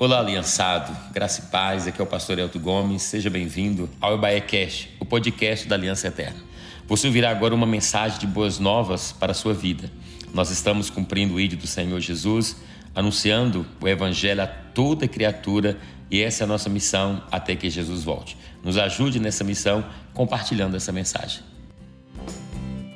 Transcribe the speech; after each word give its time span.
Olá, 0.00 0.20
aliançado. 0.20 0.96
Graça 1.12 1.40
e 1.40 1.46
paz. 1.50 1.88
Aqui 1.88 2.00
é 2.00 2.04
o 2.04 2.06
pastor 2.06 2.38
Elton 2.38 2.60
Gomes. 2.60 3.02
Seja 3.02 3.28
bem-vindo 3.28 3.90
ao 4.00 4.14
Ebaé 4.14 4.40
Cast, 4.40 4.96
o 5.00 5.04
podcast 5.04 5.66
da 5.66 5.74
Aliança 5.74 6.06
Eterna. 6.06 6.38
Você 6.86 7.08
ouvirá 7.08 7.30
agora 7.30 7.52
uma 7.52 7.66
mensagem 7.66 8.16
de 8.16 8.24
boas 8.24 8.60
novas 8.60 9.10
para 9.10 9.32
a 9.32 9.34
sua 9.34 9.52
vida. 9.52 9.90
Nós 10.32 10.52
estamos 10.52 10.88
cumprindo 10.88 11.34
o 11.34 11.40
ídolo 11.40 11.62
do 11.62 11.66
Senhor 11.66 11.98
Jesus, 11.98 12.58
anunciando 12.94 13.66
o 13.80 13.88
evangelho 13.88 14.40
a 14.40 14.46
toda 14.46 15.08
criatura 15.08 15.76
e 16.08 16.22
essa 16.22 16.44
é 16.44 16.46
a 16.46 16.46
nossa 16.46 16.70
missão 16.70 17.20
até 17.28 17.56
que 17.56 17.68
Jesus 17.68 18.04
volte. 18.04 18.36
Nos 18.62 18.78
ajude 18.78 19.18
nessa 19.18 19.42
missão 19.42 19.84
compartilhando 20.14 20.76
essa 20.76 20.92
mensagem. 20.92 21.42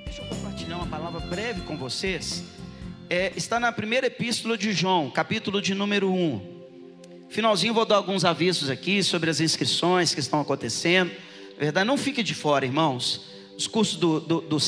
Deixa 0.05 0.23
eu 0.23 0.29
compartilhar 0.29 0.77
uma 0.77 0.87
palavra 0.87 1.19
breve 1.19 1.63
com 1.63 1.77
vocês. 1.77 2.45
É, 3.11 3.33
está 3.35 3.59
na 3.59 3.73
primeira 3.73 4.07
epístola 4.07 4.57
de 4.57 4.73
João, 4.73 5.11
capítulo 5.11 5.61
de 5.61 5.75
número 5.75 6.09
1. 6.09 6.52
Finalzinho 7.33 7.73
vou 7.73 7.87
dar 7.87 7.97
alguns 7.97 8.27
avisos 8.27 8.69
aqui 8.69 9.03
sobre 9.03 9.31
as 9.31 9.41
inscrições 9.41 10.13
que 10.13 10.21
estão 10.21 10.39
acontecendo. 10.43 11.11
Verdade, 11.59 11.87
não 11.87 11.97
fique 11.97 12.23
de 12.23 12.35
fora, 12.35 12.67
irmãos. 12.67 13.23
Os 13.57 13.67
cursos 13.67 13.97
do, 13.97 14.21
do, 14.21 14.41
do 14.43 14.59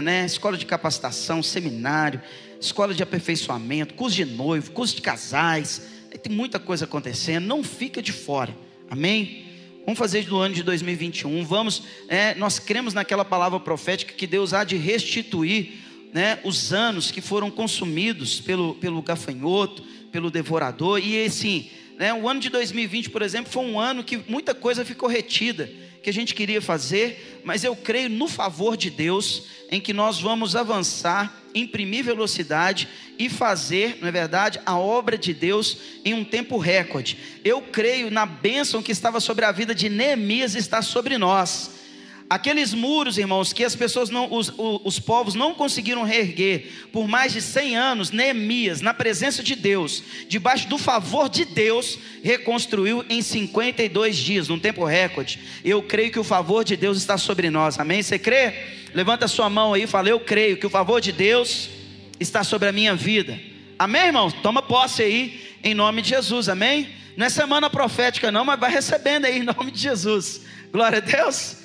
né? 0.00 0.24
Escola 0.24 0.56
de 0.56 0.64
capacitação, 0.64 1.42
seminário, 1.42 2.22
escola 2.58 2.94
de 2.94 3.02
aperfeiçoamento, 3.02 3.92
curso 3.92 4.16
de 4.16 4.24
noivo, 4.24 4.70
curso 4.70 4.96
de 4.96 5.02
casais, 5.02 5.82
tem 6.22 6.34
muita 6.34 6.58
coisa 6.58 6.86
acontecendo, 6.86 7.44
não 7.44 7.62
fica 7.62 8.00
de 8.00 8.12
fora, 8.12 8.56
amém? 8.88 9.44
Vamos 9.84 9.98
fazer 9.98 10.24
do 10.24 10.38
ano 10.38 10.54
de 10.54 10.62
2021, 10.62 11.44
vamos, 11.44 11.82
é, 12.08 12.34
nós 12.36 12.58
cremos 12.58 12.94
naquela 12.94 13.26
palavra 13.26 13.60
profética 13.60 14.14
que 14.14 14.26
Deus 14.26 14.54
há 14.54 14.64
de 14.64 14.76
restituir 14.76 15.74
né, 16.10 16.38
os 16.42 16.72
anos 16.72 17.10
que 17.10 17.20
foram 17.20 17.50
consumidos 17.50 18.40
pelo, 18.40 18.76
pelo 18.76 19.02
gafanhoto, 19.02 19.82
pelo 20.10 20.30
devorador, 20.30 20.98
e 21.00 21.22
assim, 21.22 21.68
né, 21.98 22.12
o 22.12 22.28
ano 22.28 22.40
de 22.40 22.48
2020, 22.48 23.10
por 23.10 23.22
exemplo, 23.22 23.52
foi 23.52 23.64
um 23.64 23.78
ano 23.78 24.02
que 24.02 24.16
muita 24.28 24.54
coisa 24.54 24.84
ficou 24.84 25.08
retida, 25.08 25.70
que 26.02 26.10
a 26.10 26.12
gente 26.12 26.34
queria 26.34 26.60
fazer, 26.60 27.40
mas 27.44 27.64
eu 27.64 27.74
creio 27.74 28.10
no 28.10 28.28
favor 28.28 28.76
de 28.76 28.90
Deus, 28.90 29.44
em 29.70 29.80
que 29.80 29.92
nós 29.92 30.20
vamos 30.20 30.54
avançar, 30.54 31.42
imprimir 31.54 32.04
velocidade 32.04 32.88
e 33.18 33.28
fazer, 33.28 33.98
não 34.00 34.08
é 34.08 34.12
verdade, 34.12 34.60
a 34.66 34.76
obra 34.78 35.16
de 35.16 35.32
Deus 35.32 35.78
em 36.04 36.12
um 36.12 36.24
tempo 36.24 36.58
recorde. 36.58 37.16
Eu 37.44 37.62
creio 37.62 38.10
na 38.10 38.26
bênção 38.26 38.82
que 38.82 38.92
estava 38.92 39.20
sobre 39.20 39.44
a 39.44 39.52
vida 39.52 39.74
de 39.74 39.88
Neemias 39.88 40.54
está 40.54 40.82
sobre 40.82 41.16
nós. 41.16 41.70
Aqueles 42.28 42.72
muros, 42.72 43.18
irmãos, 43.18 43.52
que 43.52 43.62
as 43.62 43.76
pessoas 43.76 44.08
não, 44.08 44.32
os, 44.32 44.48
os, 44.56 44.80
os, 44.82 44.98
povos 44.98 45.34
não 45.34 45.52
conseguiram 45.52 46.02
reerguer 46.04 46.88
por 46.90 47.06
mais 47.06 47.34
de 47.34 47.42
100 47.42 47.76
anos, 47.76 48.10
Neemias, 48.10 48.80
na 48.80 48.94
presença 48.94 49.42
de 49.42 49.54
Deus, 49.54 50.02
debaixo 50.26 50.66
do 50.66 50.78
favor 50.78 51.28
de 51.28 51.44
Deus, 51.44 51.98
reconstruiu 52.22 53.04
em 53.10 53.20
52 53.20 54.16
dias, 54.16 54.48
num 54.48 54.58
tempo 54.58 54.84
recorde. 54.84 55.38
Eu 55.62 55.82
creio 55.82 56.10
que 56.10 56.18
o 56.18 56.24
favor 56.24 56.64
de 56.64 56.76
Deus 56.76 56.96
está 56.96 57.18
sobre 57.18 57.50
nós, 57.50 57.78
amém? 57.78 58.02
Você 58.02 58.18
crê? 58.18 58.54
Levanta 58.94 59.28
sua 59.28 59.50
mão 59.50 59.74
aí 59.74 59.82
e 59.82 59.86
fala: 59.86 60.08
Eu 60.08 60.18
creio 60.18 60.56
que 60.56 60.66
o 60.66 60.70
favor 60.70 61.02
de 61.02 61.12
Deus 61.12 61.68
está 62.18 62.42
sobre 62.42 62.68
a 62.68 62.72
minha 62.72 62.94
vida, 62.94 63.38
amém, 63.78 64.06
irmãos? 64.06 64.32
Toma 64.32 64.62
posse 64.62 65.02
aí, 65.02 65.40
em 65.62 65.74
nome 65.74 66.00
de 66.00 66.08
Jesus, 66.08 66.48
amém? 66.48 66.88
Não 67.18 67.26
é 67.26 67.28
semana 67.28 67.68
profética, 67.68 68.32
não, 68.32 68.46
mas 68.46 68.58
vai 68.58 68.70
recebendo 68.70 69.26
aí, 69.26 69.38
em 69.38 69.42
nome 69.42 69.70
de 69.70 69.78
Jesus, 69.78 70.40
glória 70.72 70.98
a 70.98 71.00
Deus. 71.00 71.63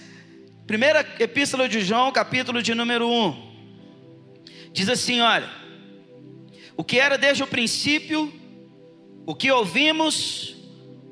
Primeira 0.69 1.03
epístola 1.17 1.67
de 1.67 1.81
João, 1.81 2.11
capítulo 2.11 2.61
de 2.61 2.75
número 2.75 3.09
1. 3.09 4.71
Diz 4.71 4.87
assim: 4.87 5.19
olha, 5.19 5.49
o 6.77 6.83
que 6.83 6.99
era 6.99 7.17
desde 7.17 7.41
o 7.41 7.47
princípio, 7.47 8.31
o 9.25 9.33
que 9.33 9.49
ouvimos, 9.49 10.55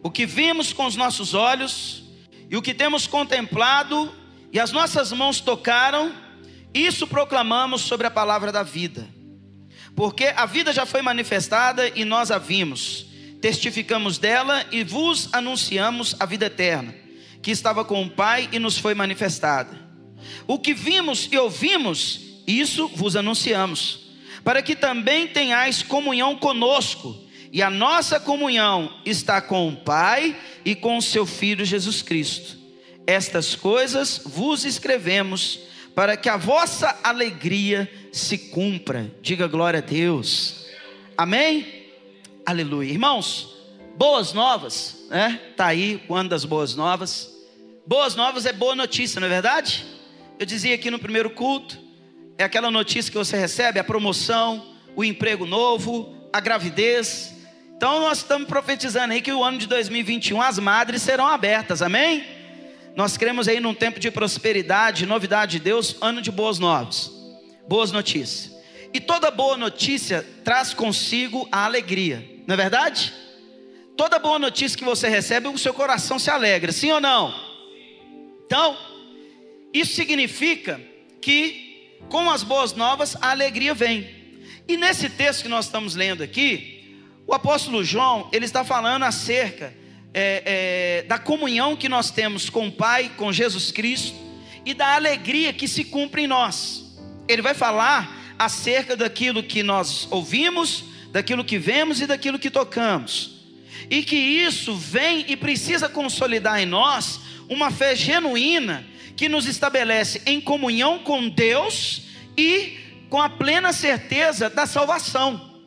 o 0.03 0.11
que 0.11 0.27
vimos 0.27 0.73
com 0.73 0.85
os 0.85 0.95
nossos 0.95 1.33
olhos, 1.33 2.03
e 2.51 2.55
o 2.55 2.61
que 2.61 2.71
temos 2.71 3.07
contemplado, 3.07 4.13
e 4.53 4.59
as 4.59 4.71
nossas 4.71 5.11
mãos 5.11 5.41
tocaram, 5.41 6.13
isso 6.71 7.07
proclamamos 7.07 7.81
sobre 7.81 8.05
a 8.05 8.11
palavra 8.11 8.51
da 8.51 8.61
vida. 8.61 9.07
Porque 9.95 10.25
a 10.35 10.45
vida 10.45 10.71
já 10.71 10.85
foi 10.85 11.01
manifestada 11.01 11.89
e 11.95 12.05
nós 12.05 12.29
a 12.29 12.37
vimos, 12.37 13.07
testificamos 13.41 14.19
dela 14.19 14.63
e 14.71 14.83
vos 14.83 15.33
anunciamos 15.33 16.15
a 16.19 16.27
vida 16.27 16.45
eterna 16.45 17.06
que 17.47 17.51
estava 17.51 17.85
com 17.85 18.03
o 18.03 18.09
Pai 18.09 18.49
e 18.51 18.59
nos 18.59 18.77
foi 18.77 18.93
manifestada. 18.93 19.69
O 20.45 20.59
que 20.59 20.73
vimos 20.73 21.29
e 21.31 21.37
ouvimos, 21.37 22.19
isso 22.45 22.89
vos 22.89 23.15
anunciamos, 23.15 24.09
para 24.43 24.61
que 24.61 24.75
também 24.75 25.29
tenhais 25.29 25.81
comunhão 25.81 26.35
conosco. 26.35 27.15
E 27.49 27.61
a 27.61 27.69
nossa 27.69 28.19
comunhão 28.19 28.93
está 29.05 29.39
com 29.39 29.69
o 29.69 29.77
Pai 29.77 30.35
e 30.65 30.75
com 30.75 30.97
o 30.97 31.01
seu 31.01 31.25
Filho 31.25 31.63
Jesus 31.63 32.01
Cristo. 32.01 32.57
Estas 33.07 33.55
coisas 33.55 34.23
vos 34.25 34.65
escrevemos 34.65 35.61
para 35.95 36.17
que 36.17 36.27
a 36.27 36.35
vossa 36.35 36.99
alegria 37.01 37.89
se 38.11 38.37
cumpra. 38.37 39.09
Diga 39.21 39.47
glória 39.47 39.77
a 39.77 39.81
Deus. 39.81 40.65
Amém? 41.17 41.65
Aleluia. 42.45 42.91
Irmãos, 42.91 43.55
boas 43.95 44.33
novas, 44.33 45.05
né? 45.09 45.39
Tá 45.55 45.67
aí 45.67 46.03
o 46.09 46.13
ano 46.13 46.27
das 46.27 46.43
boas 46.43 46.75
novas. 46.75 47.36
Boas 47.87 48.15
novas 48.15 48.45
é 48.45 48.51
boa 48.51 48.75
notícia, 48.75 49.17
não 49.17 49.27
é 49.27 49.29
verdade? 49.29 49.85
Eu 50.37 50.45
dizia 50.45 50.75
aqui 50.75 50.91
no 50.91 50.99
primeiro 50.99 51.29
culto, 51.29 51.79
é 52.37 52.43
aquela 52.43 52.69
notícia 52.69 53.09
que 53.09 53.17
você 53.17 53.37
recebe, 53.37 53.79
a 53.79 53.83
promoção, 53.83 54.75
o 54.93 55.05
emprego 55.05 55.45
novo, 55.45 56.13
a 56.33 56.41
gravidez. 56.41 57.33
Então 57.77 58.01
nós 58.01 58.17
estamos 58.17 58.45
profetizando 58.45 59.13
aí 59.13 59.21
que 59.21 59.31
o 59.31 59.41
ano 59.41 59.57
de 59.57 59.67
2021 59.67 60.41
as 60.41 60.59
madres 60.59 61.01
serão 61.01 61.25
abertas, 61.27 61.81
amém? 61.81 62.25
Nós 62.93 63.15
cremos 63.15 63.47
aí 63.47 63.61
num 63.61 63.73
tempo 63.73 64.01
de 64.01 64.11
prosperidade, 64.11 65.05
novidade 65.05 65.53
de 65.53 65.59
Deus, 65.59 65.95
ano 66.01 66.21
de 66.21 66.29
boas 66.29 66.59
novas, 66.59 67.09
boas 67.69 67.93
notícias. 67.93 68.53
E 68.93 68.99
toda 68.99 69.31
boa 69.31 69.55
notícia 69.55 70.27
traz 70.43 70.73
consigo 70.73 71.47
a 71.53 71.63
alegria, 71.63 72.41
não 72.45 72.53
é 72.53 72.57
verdade? 72.57 73.13
Toda 73.95 74.19
boa 74.19 74.37
notícia 74.37 74.77
que 74.77 74.83
você 74.83 75.07
recebe, 75.07 75.47
o 75.47 75.57
seu 75.57 75.73
coração 75.73 76.19
se 76.19 76.29
alegra, 76.29 76.73
sim 76.73 76.91
ou 76.91 76.99
não? 76.99 77.46
Então, 78.47 78.77
isso 79.73 79.93
significa 79.93 80.79
que 81.21 81.97
com 82.07 82.29
as 82.31 82.43
boas 82.43 82.73
novas 82.73 83.17
a 83.21 83.31
alegria 83.31 83.73
vem. 83.73 84.09
E 84.65 84.77
nesse 84.77 85.09
texto 85.09 85.43
que 85.43 85.49
nós 85.49 85.65
estamos 85.65 85.95
lendo 85.95 86.23
aqui, 86.23 86.95
o 87.27 87.33
apóstolo 87.33 87.83
João 87.83 88.29
ele 88.31 88.45
está 88.45 88.63
falando 88.63 89.03
acerca 89.03 89.73
é, 90.13 91.01
é, 91.03 91.07
da 91.07 91.19
comunhão 91.19 91.75
que 91.75 91.89
nós 91.89 92.09
temos 92.09 92.49
com 92.49 92.67
o 92.67 92.71
Pai, 92.71 93.11
com 93.17 93.33
Jesus 93.33 93.69
Cristo 93.69 94.15
e 94.65 94.73
da 94.73 94.95
alegria 94.95 95.51
que 95.51 95.67
se 95.67 95.83
cumpre 95.83 96.21
em 96.21 96.27
nós. 96.27 96.97
Ele 97.27 97.41
vai 97.41 97.53
falar 97.53 98.33
acerca 98.39 98.95
daquilo 98.95 99.43
que 99.43 99.61
nós 99.61 100.07
ouvimos, 100.09 100.85
daquilo 101.11 101.43
que 101.43 101.59
vemos 101.59 101.99
e 101.99 102.07
daquilo 102.07 102.39
que 102.39 102.49
tocamos. 102.49 103.35
E 103.89 104.03
que 104.03 104.15
isso 104.15 104.73
vem 104.73 105.25
e 105.27 105.35
precisa 105.35 105.89
consolidar 105.89 106.61
em 106.61 106.65
nós 106.65 107.27
uma 107.49 107.71
fé 107.71 107.95
genuína 107.95 108.85
que 109.15 109.27
nos 109.27 109.45
estabelece 109.47 110.21
em 110.25 110.39
comunhão 110.39 110.99
com 110.99 111.27
Deus 111.27 112.03
e 112.37 112.77
com 113.09 113.21
a 113.21 113.29
plena 113.29 113.73
certeza 113.73 114.49
da 114.49 114.65
salvação. 114.65 115.59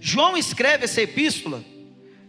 João 0.00 0.36
escreve 0.36 0.84
essa 0.84 1.02
epístola, 1.02 1.64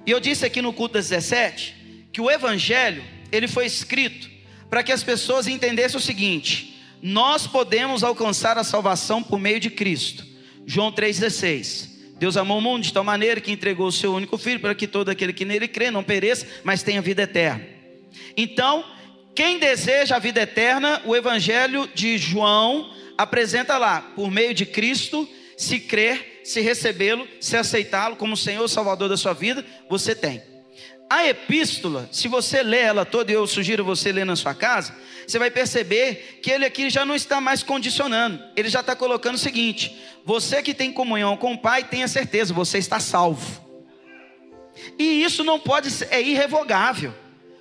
e 0.06 0.12
eu 0.12 0.20
disse 0.20 0.46
aqui 0.46 0.62
no 0.62 0.74
culto 0.74 0.94
17 0.94 1.76
que 2.12 2.22
o 2.22 2.30
evangelho, 2.30 3.04
ele 3.32 3.48
foi 3.48 3.66
escrito 3.66 4.30
para 4.70 4.84
que 4.84 4.92
as 4.92 5.04
pessoas 5.04 5.48
entendessem 5.48 5.98
o 5.98 6.02
seguinte: 6.02 6.82
nós 7.02 7.48
podemos 7.48 8.04
alcançar 8.04 8.58
a 8.58 8.64
salvação 8.64 9.22
por 9.22 9.40
meio 9.40 9.60
de 9.60 9.70
Cristo. 9.70 10.26
João 10.66 10.92
3:16. 10.92 11.96
Deus 12.18 12.38
amou 12.38 12.60
o 12.60 12.62
mundo 12.62 12.84
de 12.84 12.94
tal 12.94 13.04
maneira 13.04 13.42
que 13.42 13.52
entregou 13.52 13.88
o 13.88 13.92
seu 13.92 14.14
único 14.14 14.38
filho 14.38 14.60
para 14.60 14.74
que 14.74 14.88
todo 14.88 15.10
aquele 15.10 15.34
que 15.34 15.44
nele 15.44 15.68
crê 15.68 15.92
não 15.92 16.02
pereça, 16.04 16.48
mas 16.64 16.82
tenha 16.82 17.02
vida 17.02 17.24
eterna. 17.24 17.62
Então, 18.38 18.86
quem 19.36 19.60
deseja 19.60 20.16
a 20.16 20.20
vida 20.20 20.42
eterna, 20.42 21.02
o 21.04 21.14
Evangelho 21.14 21.90
de 21.94 22.18
João 22.18 22.90
apresenta 23.18 23.78
lá, 23.78 24.02
por 24.16 24.32
meio 24.32 24.54
de 24.54 24.66
Cristo, 24.66 25.28
se 25.58 25.78
crer, 25.78 26.42
se 26.46 26.62
recebê-lo, 26.62 27.28
se 27.42 27.58
aceitá-lo 27.58 28.16
como 28.16 28.38
Senhor 28.38 28.68
Salvador 28.70 29.10
da 29.10 29.18
sua 29.18 29.34
vida, 29.34 29.66
você 29.90 30.16
tem. 30.16 30.42
A 31.10 31.28
epístola, 31.28 32.08
se 32.12 32.30
você 32.30 32.64
lê 32.64 32.80
ela 32.80 33.06
toda, 33.06 33.30
e 33.30 33.36
eu 33.36 33.46
sugiro 33.46 33.84
você 33.84 34.12
ler 34.12 34.26
na 34.26 34.38
sua 34.38 34.56
casa, 34.56 34.96
você 35.28 35.38
vai 35.38 35.52
perceber 35.52 36.40
que 36.42 36.50
ele 36.50 36.66
aqui 36.66 36.90
já 36.90 37.06
não 37.06 37.14
está 37.14 37.42
mais 37.42 37.62
condicionando, 37.62 38.42
ele 38.56 38.70
já 38.70 38.80
está 38.80 38.96
colocando 38.96 39.36
o 39.36 39.40
seguinte: 39.40 39.96
você 40.24 40.64
que 40.64 40.74
tem 40.74 40.92
comunhão 40.92 41.36
com 41.36 41.54
o 41.54 41.58
Pai, 41.58 41.84
tenha 41.84 42.08
certeza, 42.08 42.54
você 42.54 42.78
está 42.78 43.00
salvo. 43.00 43.64
E 44.98 45.24
isso 45.24 45.44
não 45.44 45.60
pode 45.60 45.92
ser, 45.92 46.08
é 46.10 46.22
irrevogável. 46.22 47.14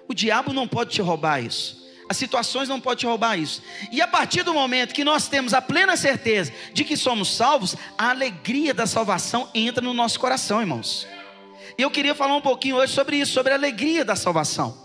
O 0.08 0.14
diabo 0.14 0.52
não 0.52 0.68
pode 0.68 0.90
te 0.90 1.02
roubar 1.02 1.42
isso. 1.42 1.84
As 2.08 2.16
situações 2.16 2.68
não 2.68 2.80
podem 2.80 2.98
te 2.98 3.06
roubar 3.06 3.38
isso. 3.38 3.62
E 3.90 4.02
a 4.02 4.06
partir 4.06 4.42
do 4.42 4.52
momento 4.52 4.94
que 4.94 5.04
nós 5.04 5.26
temos 5.26 5.54
a 5.54 5.62
plena 5.62 5.96
certeza 5.96 6.52
de 6.72 6.84
que 6.84 6.96
somos 6.96 7.34
salvos, 7.34 7.74
a 7.96 8.10
alegria 8.10 8.74
da 8.74 8.86
salvação 8.86 9.48
entra 9.54 9.82
no 9.82 9.94
nosso 9.94 10.20
coração, 10.20 10.60
irmãos. 10.60 11.06
E 11.78 11.82
eu 11.82 11.90
queria 11.90 12.14
falar 12.14 12.36
um 12.36 12.42
pouquinho 12.42 12.76
hoje 12.76 12.92
sobre 12.92 13.16
isso, 13.16 13.32
sobre 13.32 13.52
a 13.52 13.56
alegria 13.56 14.04
da 14.04 14.14
salvação. 14.14 14.84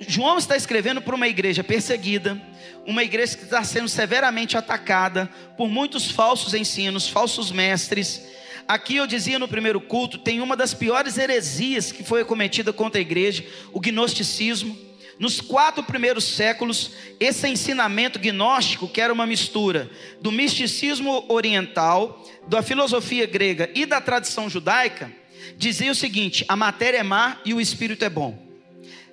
João 0.00 0.38
está 0.38 0.56
escrevendo 0.56 1.00
para 1.00 1.14
uma 1.14 1.26
igreja 1.26 1.64
perseguida, 1.64 2.40
uma 2.86 3.02
igreja 3.02 3.36
que 3.36 3.44
está 3.44 3.62
sendo 3.64 3.88
severamente 3.88 4.56
atacada 4.56 5.28
por 5.56 5.68
muitos 5.68 6.10
falsos 6.10 6.54
ensinos, 6.54 7.08
falsos 7.08 7.50
mestres. 7.50 8.22
Aqui 8.68 8.96
eu 8.96 9.06
dizia 9.06 9.38
no 9.38 9.48
primeiro 9.48 9.80
culto, 9.80 10.18
tem 10.18 10.42
uma 10.42 10.54
das 10.54 10.74
piores 10.74 11.16
heresias 11.16 11.90
que 11.90 12.04
foi 12.04 12.22
cometida 12.22 12.70
contra 12.70 13.00
a 13.00 13.02
igreja, 13.02 13.42
o 13.72 13.80
gnosticismo. 13.80 14.76
Nos 15.18 15.40
quatro 15.40 15.82
primeiros 15.82 16.24
séculos, 16.24 16.90
esse 17.18 17.48
ensinamento 17.48 18.18
gnóstico, 18.18 18.86
que 18.86 19.00
era 19.00 19.10
uma 19.10 19.26
mistura 19.26 19.90
do 20.20 20.30
misticismo 20.30 21.24
oriental, 21.30 22.22
da 22.46 22.60
filosofia 22.60 23.26
grega 23.26 23.70
e 23.74 23.86
da 23.86 24.02
tradição 24.02 24.50
judaica, 24.50 25.10
dizia 25.56 25.90
o 25.90 25.94
seguinte: 25.94 26.44
a 26.46 26.54
matéria 26.54 26.98
é 26.98 27.02
má 27.02 27.38
e 27.46 27.54
o 27.54 27.60
espírito 27.62 28.04
é 28.04 28.10
bom. 28.10 28.38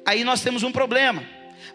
Aí 0.06 0.26
nós 0.26 0.42
temos 0.42 0.64
um 0.64 0.72
problema, 0.72 1.24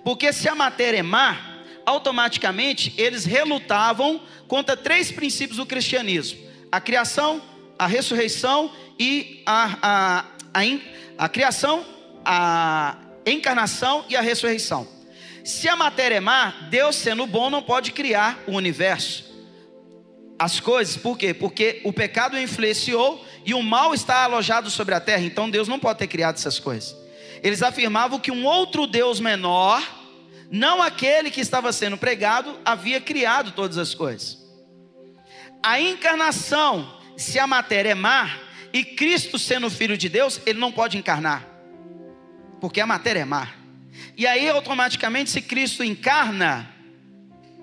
porque 0.04 0.34
se 0.34 0.50
a 0.50 0.54
matéria 0.54 0.98
é 0.98 1.02
má, 1.02 1.64
automaticamente 1.86 2.92
eles 2.98 3.24
relutavam 3.24 4.20
contra 4.46 4.76
três 4.76 5.10
princípios 5.10 5.56
do 5.56 5.64
cristianismo: 5.64 6.38
a 6.70 6.78
criação, 6.78 7.42
a 7.80 7.86
ressurreição 7.86 8.70
e 8.98 9.42
a, 9.46 9.78
a, 9.80 10.24
a, 10.52 10.60
a 11.16 11.28
criação, 11.30 11.82
a 12.22 12.94
encarnação 13.24 14.04
e 14.06 14.14
a 14.14 14.20
ressurreição. 14.20 14.86
Se 15.42 15.66
a 15.66 15.74
matéria 15.74 16.16
é 16.16 16.20
má, 16.20 16.68
Deus 16.68 16.96
sendo 16.96 17.26
bom 17.26 17.48
não 17.48 17.62
pode 17.62 17.92
criar 17.92 18.38
o 18.46 18.52
universo. 18.52 19.24
As 20.38 20.60
coisas, 20.60 20.98
por 20.98 21.16
quê? 21.16 21.32
Porque 21.32 21.80
o 21.82 21.90
pecado 21.90 22.38
influenciou 22.38 23.24
e 23.46 23.54
o 23.54 23.62
mal 23.62 23.94
está 23.94 24.24
alojado 24.24 24.68
sobre 24.68 24.94
a 24.94 25.00
terra, 25.00 25.22
então 25.22 25.48
Deus 25.48 25.66
não 25.66 25.78
pode 25.78 26.00
ter 26.00 26.06
criado 26.06 26.34
essas 26.34 26.58
coisas. 26.58 26.94
Eles 27.42 27.62
afirmavam 27.62 28.18
que 28.18 28.30
um 28.30 28.44
outro 28.44 28.86
Deus 28.86 29.20
menor, 29.20 29.82
não 30.50 30.82
aquele 30.82 31.30
que 31.30 31.40
estava 31.40 31.72
sendo 31.72 31.96
pregado, 31.96 32.58
havia 32.62 33.00
criado 33.00 33.52
todas 33.52 33.78
as 33.78 33.94
coisas. 33.94 34.36
A 35.62 35.80
encarnação, 35.80 36.99
se 37.20 37.38
a 37.38 37.46
matéria 37.46 37.90
é 37.90 37.94
má, 37.94 38.30
e 38.72 38.84
Cristo 38.84 39.38
sendo 39.38 39.70
filho 39.70 39.96
de 39.96 40.08
Deus, 40.08 40.40
ele 40.46 40.58
não 40.58 40.70
pode 40.70 40.96
encarnar 40.96 41.50
porque 42.60 42.80
a 42.80 42.86
matéria 42.86 43.20
é 43.20 43.24
má. 43.24 43.48
E 44.16 44.26
aí, 44.26 44.48
automaticamente, 44.48 45.30
se 45.30 45.40
Cristo 45.40 45.82
encarna, 45.82 46.68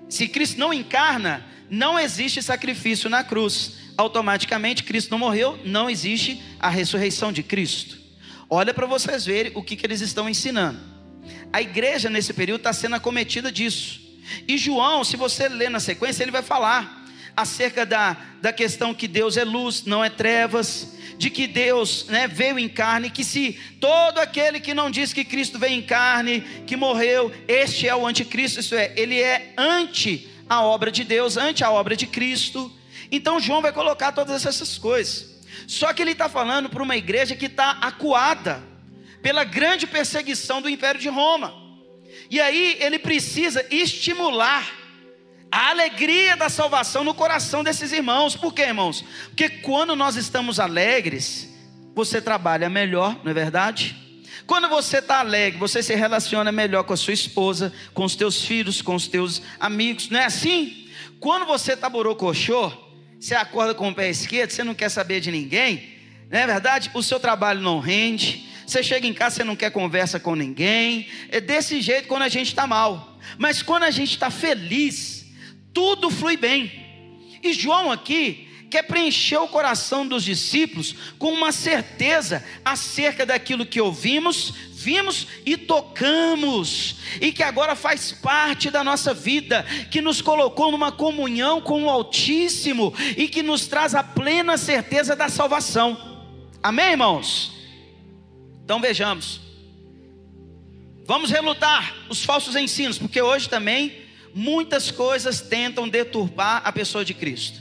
se 0.08 0.28
Cristo 0.28 0.58
não 0.58 0.74
encarna, 0.74 1.46
não 1.70 1.98
existe 1.98 2.42
sacrifício 2.42 3.08
na 3.08 3.22
cruz. 3.22 3.78
Automaticamente, 3.96 4.84
Cristo 4.84 5.10
não 5.10 5.18
morreu, 5.18 5.58
não 5.64 5.88
existe 5.88 6.42
a 6.58 6.68
ressurreição 6.68 7.32
de 7.32 7.42
Cristo. 7.42 7.98
Olha 8.50 8.74
para 8.74 8.86
vocês 8.86 9.24
verem 9.24 9.52
o 9.54 9.62
que, 9.62 9.76
que 9.76 9.86
eles 9.86 10.00
estão 10.00 10.28
ensinando. 10.28 10.80
A 11.52 11.60
igreja, 11.60 12.10
nesse 12.10 12.32
período, 12.32 12.60
está 12.60 12.72
sendo 12.72 12.96
acometida 12.96 13.52
disso. 13.52 14.00
E 14.46 14.58
João, 14.58 15.04
se 15.04 15.16
você 15.16 15.48
ler 15.48 15.70
na 15.70 15.80
sequência, 15.80 16.22
ele 16.22 16.30
vai 16.30 16.42
falar 16.42 17.06
acerca 17.38 17.86
da, 17.86 18.16
da 18.42 18.52
questão 18.52 18.92
que 18.92 19.06
Deus 19.06 19.36
é 19.36 19.44
luz, 19.44 19.84
não 19.84 20.04
é 20.04 20.10
trevas, 20.10 20.96
de 21.16 21.30
que 21.30 21.46
Deus 21.46 22.06
né, 22.08 22.26
veio 22.26 22.58
em 22.58 22.68
carne, 22.68 23.10
que 23.10 23.22
se 23.22 23.58
todo 23.80 24.18
aquele 24.18 24.58
que 24.58 24.74
não 24.74 24.90
diz 24.90 25.12
que 25.12 25.24
Cristo 25.24 25.58
veio 25.58 25.74
em 25.74 25.82
carne, 25.82 26.40
que 26.66 26.76
morreu, 26.76 27.32
este 27.46 27.86
é 27.86 27.94
o 27.94 28.06
anticristo, 28.06 28.58
isso 28.58 28.74
é, 28.74 28.92
ele 28.96 29.20
é 29.20 29.52
anti 29.56 30.28
a 30.48 30.62
obra 30.62 30.90
de 30.90 31.04
Deus, 31.04 31.36
ante 31.36 31.62
a 31.62 31.70
obra 31.70 31.94
de 31.94 32.06
Cristo. 32.06 32.72
Então 33.10 33.38
João 33.38 33.62
vai 33.62 33.72
colocar 33.72 34.10
todas 34.10 34.44
essas 34.44 34.76
coisas. 34.76 35.38
Só 35.66 35.92
que 35.92 36.02
ele 36.02 36.12
está 36.12 36.28
falando 36.28 36.68
para 36.68 36.82
uma 36.82 36.96
igreja 36.96 37.36
que 37.36 37.46
está 37.46 37.78
acuada 37.80 38.62
pela 39.22 39.44
grande 39.44 39.86
perseguição 39.86 40.60
do 40.60 40.68
Império 40.68 41.00
de 41.00 41.08
Roma. 41.08 41.54
E 42.30 42.40
aí 42.40 42.76
ele 42.80 42.98
precisa 42.98 43.64
estimular 43.70 44.87
a 45.50 45.70
alegria 45.70 46.36
da 46.36 46.48
salvação 46.48 47.02
no 47.04 47.14
coração 47.14 47.64
desses 47.64 47.92
irmãos. 47.92 48.36
Por 48.36 48.52
quê, 48.52 48.62
irmãos? 48.62 49.04
Porque 49.28 49.48
quando 49.48 49.96
nós 49.96 50.16
estamos 50.16 50.60
alegres, 50.60 51.48
você 51.94 52.20
trabalha 52.20 52.68
melhor, 52.68 53.18
não 53.24 53.30
é 53.30 53.34
verdade? 53.34 53.96
Quando 54.46 54.68
você 54.68 54.98
está 54.98 55.20
alegre, 55.20 55.58
você 55.58 55.82
se 55.82 55.94
relaciona 55.94 56.50
melhor 56.50 56.84
com 56.84 56.92
a 56.92 56.96
sua 56.96 57.12
esposa, 57.12 57.72
com 57.92 58.04
os 58.04 58.16
teus 58.16 58.44
filhos, 58.44 58.80
com 58.80 58.94
os 58.94 59.06
teus 59.06 59.42
amigos, 59.58 60.08
não 60.08 60.20
é 60.20 60.24
assim? 60.24 60.88
Quando 61.20 61.44
você 61.44 61.72
está 61.72 61.88
borocochô, 61.88 62.72
você 63.18 63.34
acorda 63.34 63.74
com 63.74 63.88
o 63.88 63.94
pé 63.94 64.08
esquerdo, 64.08 64.50
você 64.50 64.62
não 64.62 64.74
quer 64.74 64.88
saber 64.88 65.20
de 65.20 65.30
ninguém, 65.30 65.96
não 66.30 66.38
é 66.38 66.46
verdade? 66.46 66.90
O 66.94 67.02
seu 67.02 67.18
trabalho 67.18 67.60
não 67.60 67.80
rende, 67.80 68.48
você 68.68 68.82
chega 68.82 69.06
em 69.06 69.14
casa, 69.14 69.36
você 69.36 69.44
não 69.44 69.56
quer 69.56 69.70
conversa 69.70 70.20
com 70.20 70.34
ninguém. 70.34 71.08
É 71.30 71.40
desse 71.40 71.80
jeito 71.80 72.06
quando 72.06 72.22
a 72.22 72.28
gente 72.28 72.48
está 72.48 72.66
mal. 72.66 73.18
Mas 73.38 73.62
quando 73.62 73.84
a 73.84 73.90
gente 73.90 74.12
está 74.12 74.30
feliz, 74.30 75.17
tudo 75.72 76.10
flui 76.10 76.36
bem. 76.36 76.70
E 77.42 77.52
João 77.52 77.90
aqui 77.90 78.48
quer 78.68 78.82
preencher 78.82 79.38
o 79.38 79.48
coração 79.48 80.06
dos 80.06 80.24
discípulos 80.24 80.94
com 81.18 81.32
uma 81.32 81.52
certeza 81.52 82.44
acerca 82.64 83.24
daquilo 83.24 83.64
que 83.64 83.80
ouvimos, 83.80 84.52
vimos 84.72 85.26
e 85.44 85.56
tocamos, 85.56 86.96
e 87.20 87.32
que 87.32 87.42
agora 87.42 87.74
faz 87.74 88.12
parte 88.12 88.70
da 88.70 88.84
nossa 88.84 89.14
vida, 89.14 89.64
que 89.90 90.00
nos 90.00 90.20
colocou 90.20 90.70
numa 90.70 90.92
comunhão 90.92 91.60
com 91.60 91.84
o 91.84 91.90
Altíssimo 91.90 92.92
e 93.16 93.28
que 93.28 93.42
nos 93.42 93.66
traz 93.66 93.94
a 93.94 94.02
plena 94.02 94.56
certeza 94.58 95.16
da 95.16 95.28
salvação. 95.28 95.96
Amém, 96.62 96.92
irmãos? 96.92 97.52
Então 98.64 98.80
vejamos. 98.80 99.40
Vamos 101.06 101.30
relutar 101.30 101.94
os 102.10 102.22
falsos 102.22 102.54
ensinos, 102.54 102.98
porque 102.98 103.22
hoje 103.22 103.48
também 103.48 104.07
muitas 104.38 104.92
coisas 104.92 105.40
tentam 105.40 105.88
deturpar 105.88 106.62
a 106.64 106.70
pessoa 106.70 107.04
de 107.04 107.12
Cristo. 107.12 107.60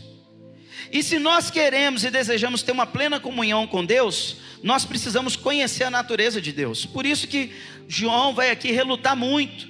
E 0.91 1.01
se 1.01 1.17
nós 1.17 1.49
queremos 1.49 2.03
e 2.03 2.11
desejamos 2.11 2.61
ter 2.61 2.71
uma 2.71 2.85
plena 2.85 3.19
comunhão 3.19 3.65
com 3.65 3.83
Deus, 3.83 4.37
nós 4.61 4.85
precisamos 4.85 5.35
conhecer 5.35 5.85
a 5.85 5.89
natureza 5.89 6.39
de 6.39 6.51
Deus. 6.51 6.85
Por 6.85 7.03
isso 7.03 7.27
que 7.27 7.51
João 7.87 8.33
vai 8.33 8.51
aqui 8.51 8.71
relutar 8.71 9.17
muito 9.17 9.67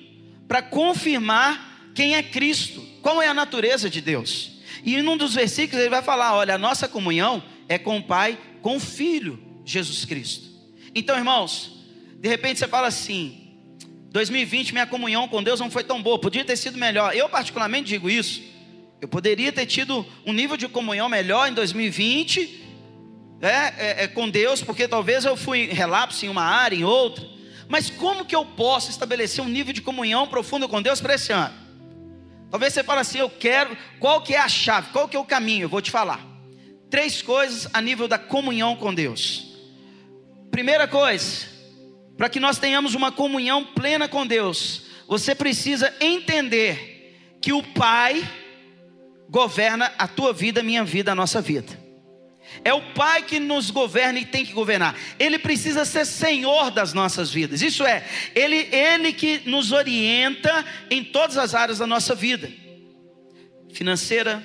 para 0.50 0.62
confirmar 0.62 1.92
quem 1.96 2.16
é 2.16 2.22
Cristo, 2.22 2.86
qual 3.02 3.22
é 3.22 3.28
a 3.28 3.34
natureza 3.34 3.90
de 3.90 4.02
Deus. 4.02 4.60
E 4.84 4.96
em 4.96 5.08
um 5.08 5.16
dos 5.16 5.34
versículos 5.34 5.80
ele 5.80 5.90
vai 5.90 6.04
falar: 6.04 6.36
olha, 6.36 6.56
a 6.56 6.60
nossa 6.60 6.90
comunhão 6.90 7.42
é 7.70 7.78
com 7.78 7.98
o 7.98 8.04
Pai, 8.04 8.38
com 8.62 8.76
o 8.76 8.82
Filho, 8.82 9.40
Jesus 9.66 10.04
Cristo. 10.04 10.50
Então, 10.94 11.18
irmãos, 11.18 11.72
de 12.20 12.28
repente 12.28 12.60
você 12.60 12.68
fala 12.68 12.88
assim: 12.88 13.47
2020 14.18 14.72
minha 14.72 14.88
comunhão 14.88 15.28
com 15.28 15.44
Deus 15.44 15.60
não 15.60 15.70
foi 15.70 15.84
tão 15.84 16.02
boa, 16.02 16.18
podia 16.18 16.44
ter 16.44 16.56
sido 16.56 16.76
melhor. 16.76 17.16
Eu 17.16 17.30
particularmente 17.30 17.88
digo 17.88 18.10
isso. 18.10 18.42
Eu 19.00 19.08
poderia 19.08 19.52
ter 19.52 19.68
tido 19.68 20.04
um 20.26 20.34
nível 20.34 20.58
de 20.58 20.68
comunhão 20.68 21.08
melhor 21.08 21.48
em 21.48 21.54
2020 21.54 22.66
é, 23.40 23.48
é, 23.50 24.04
é, 24.04 24.08
com 24.08 24.28
Deus, 24.28 24.64
porque 24.64 24.88
talvez 24.88 25.24
eu 25.24 25.38
fui 25.38 25.68
relapso 25.68 26.26
em 26.26 26.30
uma 26.30 26.42
área, 26.42 26.76
em 26.76 26.84
outra. 26.84 27.24
Mas 27.70 27.92
como 27.92 28.26
que 28.26 28.36
eu 28.36 28.44
posso 28.44 28.90
estabelecer 28.90 29.44
um 29.44 29.48
nível 29.48 29.72
de 29.72 29.84
comunhão 29.84 30.26
profundo 30.26 30.68
com 30.68 30.82
Deus 30.82 31.00
para 31.00 31.14
esse 31.14 31.32
ano? 31.32 31.54
Talvez 32.50 32.74
você 32.74 32.84
fale 32.84 33.02
assim, 33.02 33.20
eu 33.20 33.30
quero, 33.30 33.78
qual 34.00 34.22
que 34.22 34.34
é 34.34 34.40
a 34.40 34.50
chave, 34.50 34.90
qual 34.92 35.08
que 35.08 35.16
é 35.16 35.20
o 35.20 35.26
caminho? 35.26 35.66
Eu 35.66 35.70
vou 35.70 35.82
te 35.82 35.92
falar. 35.92 36.26
Três 36.90 37.22
coisas 37.22 37.68
a 37.72 37.80
nível 37.80 38.08
da 38.08 38.18
comunhão 38.18 38.76
com 38.76 38.92
Deus. 38.92 39.46
Primeira 40.50 40.88
coisa, 40.88 41.57
para 42.18 42.30
que 42.30 42.40
nós 42.40 42.58
tenhamos 42.58 42.96
uma 42.96 43.12
comunhão 43.12 43.64
plena 43.64 44.08
com 44.08 44.26
Deus, 44.26 44.84
você 45.08 45.36
precisa 45.36 45.94
entender 46.02 47.38
que 47.40 47.54
o 47.54 47.62
Pai 47.62 48.28
governa 49.30 49.94
a 49.98 50.08
tua 50.08 50.34
vida, 50.34 50.62
a 50.62 50.64
minha 50.64 50.84
vida, 50.84 51.12
a 51.12 51.16
nossa 51.16 51.40
vida. 51.42 51.88
É 52.64 52.74
o 52.74 52.82
Pai 52.94 53.22
que 53.22 53.40
nos 53.40 53.70
governa 53.70 54.20
e 54.20 54.26
tem 54.26 54.46
que 54.46 54.54
governar. 54.54 54.96
Ele 55.20 55.38
precisa 55.38 55.86
ser 55.86 56.06
Senhor 56.06 56.72
das 56.72 56.94
nossas 56.94 57.32
vidas. 57.32 57.62
Isso 57.62 57.86
é, 57.86 58.04
Ele, 58.34 58.68
Ele 58.72 59.14
que 59.14 59.42
nos 59.46 59.72
orienta 59.72 60.66
em 60.90 61.04
todas 61.04 61.38
as 61.38 61.54
áreas 61.54 61.78
da 61.78 61.86
nossa 61.86 62.16
vida: 62.16 62.52
financeira, 63.72 64.42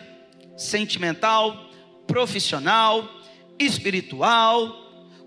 sentimental, 0.57 1.71
profissional, 2.07 3.09
espiritual, 3.59 4.82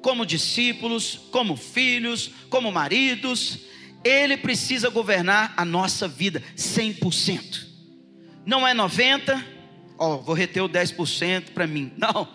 como 0.05 0.23
discípulos, 0.23 1.19
como 1.31 1.55
filhos, 1.57 2.29
como 2.47 2.71
maridos, 2.71 3.61
Ele 4.03 4.37
precisa 4.37 4.87
governar 4.87 5.55
a 5.57 5.65
nossa 5.65 6.07
vida 6.07 6.43
100%. 6.55 7.65
Não 8.45 8.67
é 8.67 8.75
90%, 8.75 9.43
ó, 9.97 10.17
vou 10.17 10.35
reter 10.35 10.61
o 10.61 10.69
10% 10.69 11.53
para 11.55 11.65
mim. 11.65 11.91
Não, 11.97 12.27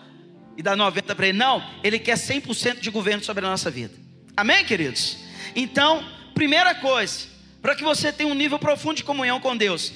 e 0.57 0.61
dar 0.61 0.75
90% 0.75 1.15
para 1.15 1.29
Ele. 1.29 1.37
Não, 1.37 1.65
Ele 1.81 1.97
quer 1.97 2.17
100% 2.17 2.81
de 2.81 2.89
governo 2.89 3.23
sobre 3.23 3.45
a 3.45 3.49
nossa 3.49 3.71
vida. 3.71 3.93
Amém, 4.35 4.65
queridos? 4.65 5.19
Então, 5.55 6.05
primeira 6.33 6.75
coisa, 6.75 7.25
para 7.61 7.73
que 7.73 7.85
você 7.85 8.11
tenha 8.11 8.29
um 8.29 8.35
nível 8.35 8.59
profundo 8.59 8.97
de 8.97 9.05
comunhão 9.05 9.39
com 9.39 9.55
Deus, 9.55 9.93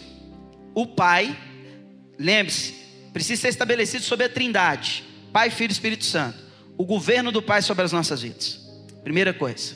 o 0.73 0.87
Pai, 0.87 1.37
lembre-se, 2.17 2.73
precisa 3.11 3.41
ser 3.41 3.49
estabelecido 3.49 4.05
sobre 4.05 4.27
a 4.27 4.29
Trindade: 4.29 5.03
Pai, 5.33 5.49
Filho 5.49 5.71
e 5.71 5.73
Espírito 5.73 6.05
Santo. 6.05 6.44
O 6.77 6.85
governo 6.85 7.31
do 7.31 7.41
Pai 7.41 7.61
sobre 7.61 7.83
as 7.83 7.91
nossas 7.91 8.21
vidas. 8.21 8.59
Primeira 9.03 9.33
coisa. 9.33 9.75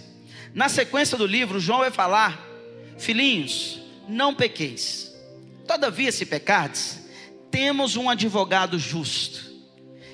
Na 0.53 0.67
sequência 0.69 1.17
do 1.17 1.25
livro, 1.25 1.59
João 1.59 1.79
vai 1.79 1.91
falar: 1.91 2.45
Filhinhos, 2.97 3.79
não 4.07 4.33
pequeis. 4.33 5.13
Todavia, 5.67 6.11
se 6.11 6.25
pecardes, 6.25 7.07
temos 7.51 7.95
um 7.95 8.09
advogado 8.09 8.79
justo, 8.79 9.51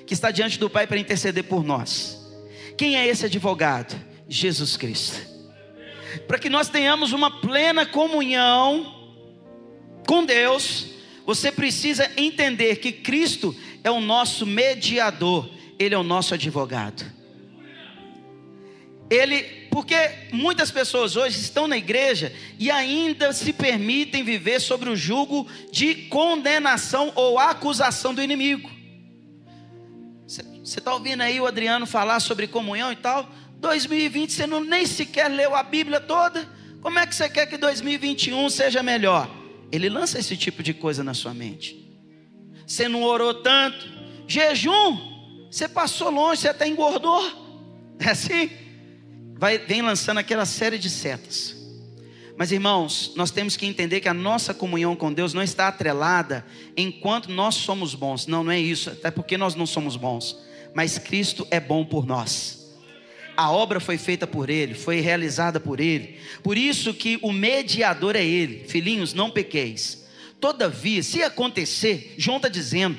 que 0.06 0.14
está 0.14 0.30
diante 0.30 0.58
do 0.58 0.68
Pai 0.68 0.86
para 0.86 0.98
interceder 0.98 1.44
por 1.44 1.64
nós. 1.64 2.22
Quem 2.76 2.96
é 2.96 3.06
esse 3.06 3.24
advogado? 3.24 3.98
Jesus 4.28 4.76
Cristo. 4.76 5.18
Para 6.26 6.38
que 6.38 6.50
nós 6.50 6.68
tenhamos 6.68 7.12
uma 7.12 7.40
plena 7.40 7.86
comunhão 7.86 8.94
com 10.06 10.24
Deus, 10.24 10.86
você 11.24 11.50
precisa 11.50 12.10
entender 12.16 12.76
que 12.76 12.92
Cristo 12.92 13.54
é 13.82 13.90
o 13.90 14.00
nosso 14.00 14.46
mediador, 14.46 15.48
Ele 15.78 15.94
é 15.94 15.98
o 15.98 16.02
nosso 16.02 16.34
advogado. 16.34 17.04
Ele, 19.08 19.42
porque 19.70 19.96
muitas 20.32 20.70
pessoas 20.70 21.16
hoje 21.16 21.38
estão 21.38 21.68
na 21.68 21.76
igreja 21.76 22.32
e 22.58 22.70
ainda 22.70 23.32
se 23.32 23.52
permitem 23.52 24.24
viver 24.24 24.60
sobre 24.60 24.90
o 24.90 24.96
jugo 24.96 25.46
de 25.70 25.94
condenação 26.08 27.12
ou 27.14 27.38
acusação 27.38 28.14
do 28.14 28.22
inimigo. 28.22 28.70
Você 30.26 30.80
está 30.80 30.92
ouvindo 30.92 31.22
aí 31.22 31.40
o 31.40 31.46
Adriano 31.46 31.86
falar 31.86 32.18
sobre 32.18 32.48
comunhão 32.48 32.90
e 32.90 32.96
tal? 32.96 33.30
2020 33.58 34.32
você 34.32 34.46
não 34.46 34.62
nem 34.62 34.84
sequer 34.84 35.28
leu 35.28 35.54
a 35.54 35.62
Bíblia 35.62 36.00
toda. 36.00 36.48
Como 36.82 36.98
é 36.98 37.06
que 37.06 37.14
você 37.14 37.28
quer 37.28 37.46
que 37.46 37.56
2021 37.56 38.50
seja 38.50 38.82
melhor? 38.82 39.30
Ele 39.70 39.88
lança 39.88 40.18
esse 40.18 40.36
tipo 40.36 40.62
de 40.62 40.74
coisa 40.74 41.04
na 41.04 41.14
sua 41.14 41.32
mente. 41.32 41.86
Você 42.66 42.88
não 42.88 43.04
orou 43.04 43.34
tanto. 43.34 43.86
Jejum, 44.26 45.15
você 45.56 45.68
passou 45.68 46.10
longe, 46.10 46.42
você 46.42 46.48
até 46.48 46.66
engordou. 46.66 47.44
É 47.98 48.10
assim? 48.10 48.50
Vai, 49.38 49.56
vem 49.56 49.80
lançando 49.80 50.18
aquela 50.18 50.44
série 50.44 50.78
de 50.78 50.90
setas. 50.90 51.56
Mas 52.36 52.52
irmãos, 52.52 53.12
nós 53.16 53.30
temos 53.30 53.56
que 53.56 53.64
entender 53.64 54.00
que 54.00 54.08
a 54.08 54.12
nossa 54.12 54.52
comunhão 54.52 54.94
com 54.94 55.10
Deus 55.10 55.32
não 55.32 55.42
está 55.42 55.68
atrelada 55.68 56.44
enquanto 56.76 57.30
nós 57.30 57.54
somos 57.54 57.94
bons. 57.94 58.26
Não, 58.26 58.44
não 58.44 58.52
é 58.52 58.60
isso, 58.60 58.90
até 58.90 59.10
porque 59.10 59.38
nós 59.38 59.54
não 59.54 59.64
somos 59.64 59.96
bons. 59.96 60.36
Mas 60.74 60.98
Cristo 60.98 61.48
é 61.50 61.58
bom 61.58 61.86
por 61.86 62.04
nós 62.04 62.66
a 63.36 63.50
obra 63.50 63.78
foi 63.78 63.98
feita 63.98 64.26
por 64.26 64.48
ele, 64.48 64.74
foi 64.74 65.00
realizada 65.00 65.60
por 65.60 65.78
ele. 65.78 66.18
Por 66.42 66.56
isso 66.56 66.94
que 66.94 67.18
o 67.20 67.32
mediador 67.32 68.16
é 68.16 68.24
ele. 68.24 68.64
Filhinhos, 68.66 69.12
não 69.12 69.30
pequeis. 69.30 70.06
Todavia, 70.40 71.02
se 71.02 71.22
acontecer, 71.22 72.14
João 72.16 72.38
está 72.38 72.48
dizendo, 72.48 72.96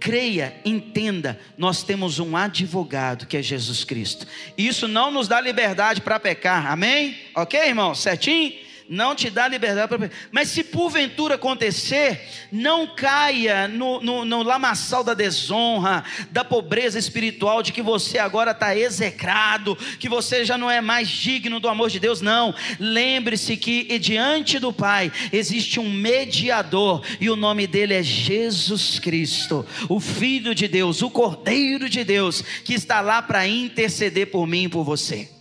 creia, 0.00 0.54
entenda, 0.64 1.38
nós 1.56 1.82
temos 1.82 2.18
um 2.18 2.36
advogado 2.36 3.26
que 3.26 3.36
é 3.36 3.42
Jesus 3.42 3.84
Cristo. 3.84 4.26
Isso 4.56 4.86
não 4.86 5.10
nos 5.10 5.28
dá 5.28 5.40
liberdade 5.40 6.00
para 6.00 6.20
pecar, 6.20 6.70
amém? 6.70 7.16
Ok, 7.34 7.58
irmão? 7.58 7.94
Certinho? 7.94 8.67
Não 8.88 9.14
te 9.14 9.28
dá 9.28 9.46
liberdade 9.46 9.88
para. 9.88 10.10
Mas 10.32 10.48
se 10.48 10.64
porventura 10.64 11.34
acontecer, 11.34 12.20
não 12.50 12.86
caia 12.86 13.68
no, 13.68 14.00
no, 14.00 14.24
no 14.24 14.42
lamaçal 14.42 15.04
da 15.04 15.14
desonra, 15.14 16.04
da 16.30 16.44
pobreza 16.44 16.98
espiritual, 16.98 17.62
de 17.62 17.72
que 17.72 17.82
você 17.82 18.18
agora 18.18 18.52
está 18.52 18.74
execrado, 18.76 19.76
que 19.98 20.08
você 20.08 20.44
já 20.44 20.56
não 20.56 20.70
é 20.70 20.80
mais 20.80 21.08
digno 21.08 21.60
do 21.60 21.68
amor 21.68 21.90
de 21.90 22.00
Deus. 22.00 22.20
Não. 22.20 22.54
Lembre-se 22.80 23.56
que 23.56 23.98
diante 23.98 24.58
do 24.58 24.72
Pai 24.72 25.12
existe 25.32 25.78
um 25.78 25.90
mediador, 25.90 27.02
e 27.20 27.28
o 27.28 27.36
nome 27.36 27.66
dele 27.66 27.94
é 27.94 28.02
Jesus 28.02 28.98
Cristo, 28.98 29.66
o 29.88 30.00
Filho 30.00 30.54
de 30.54 30.66
Deus, 30.66 31.02
o 31.02 31.10
Cordeiro 31.10 31.88
de 31.88 32.04
Deus, 32.04 32.42
que 32.64 32.74
está 32.74 33.00
lá 33.00 33.20
para 33.20 33.46
interceder 33.46 34.30
por 34.30 34.46
mim 34.46 34.64
e 34.64 34.68
por 34.68 34.84
você. 34.84 35.37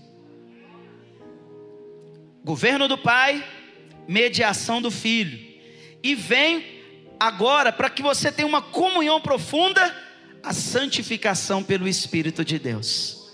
Governo 2.48 2.88
do 2.88 2.98
Pai, 2.98 3.44
mediação 4.08 4.82
do 4.82 4.90
Filho. 4.90 5.38
E 6.02 6.16
vem 6.16 6.66
agora 7.20 7.74
para 7.74 7.90
que 7.90 8.02
você 8.02 8.32
tenha 8.32 8.48
uma 8.48 8.62
comunhão 8.62 9.20
profunda, 9.20 9.94
a 10.42 10.54
santificação 10.54 11.62
pelo 11.62 11.90
Espírito 11.90 12.46
de 12.46 12.58
Deus. 12.58 13.30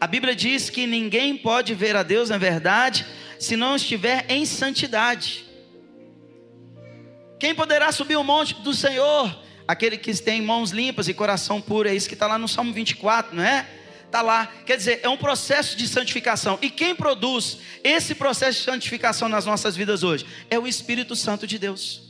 A 0.00 0.06
Bíblia 0.06 0.36
diz 0.36 0.70
que 0.70 0.86
ninguém 0.86 1.36
pode 1.36 1.74
ver 1.74 1.96
a 1.96 2.04
Deus 2.04 2.30
na 2.30 2.38
verdade 2.38 3.04
se 3.40 3.56
não 3.56 3.74
estiver 3.74 4.24
em 4.28 4.46
santidade. 4.46 5.44
Quem 7.40 7.56
poderá 7.56 7.90
subir 7.90 8.14
o 8.14 8.22
monte 8.22 8.54
do 8.62 8.72
Senhor? 8.72 9.36
Aquele 9.66 9.98
que 9.98 10.14
tem 10.14 10.40
mãos 10.40 10.70
limpas 10.70 11.08
e 11.08 11.14
coração 11.14 11.60
puro, 11.60 11.88
é 11.88 11.94
isso 11.94 12.06
que 12.06 12.14
está 12.14 12.28
lá 12.28 12.38
no 12.38 12.46
Salmo 12.46 12.72
24, 12.72 13.34
não 13.34 13.42
é? 13.42 13.66
Está 14.14 14.22
lá. 14.22 14.48
Quer 14.64 14.76
dizer, 14.76 15.00
é 15.02 15.08
um 15.08 15.16
processo 15.16 15.76
de 15.76 15.88
santificação. 15.88 16.56
E 16.62 16.70
quem 16.70 16.94
produz 16.94 17.58
esse 17.82 18.14
processo 18.14 18.60
de 18.60 18.64
santificação 18.64 19.28
nas 19.28 19.44
nossas 19.44 19.74
vidas 19.74 20.04
hoje? 20.04 20.24
É 20.48 20.58
o 20.58 20.68
Espírito 20.68 21.16
Santo 21.16 21.46
de 21.46 21.58
Deus. 21.58 22.03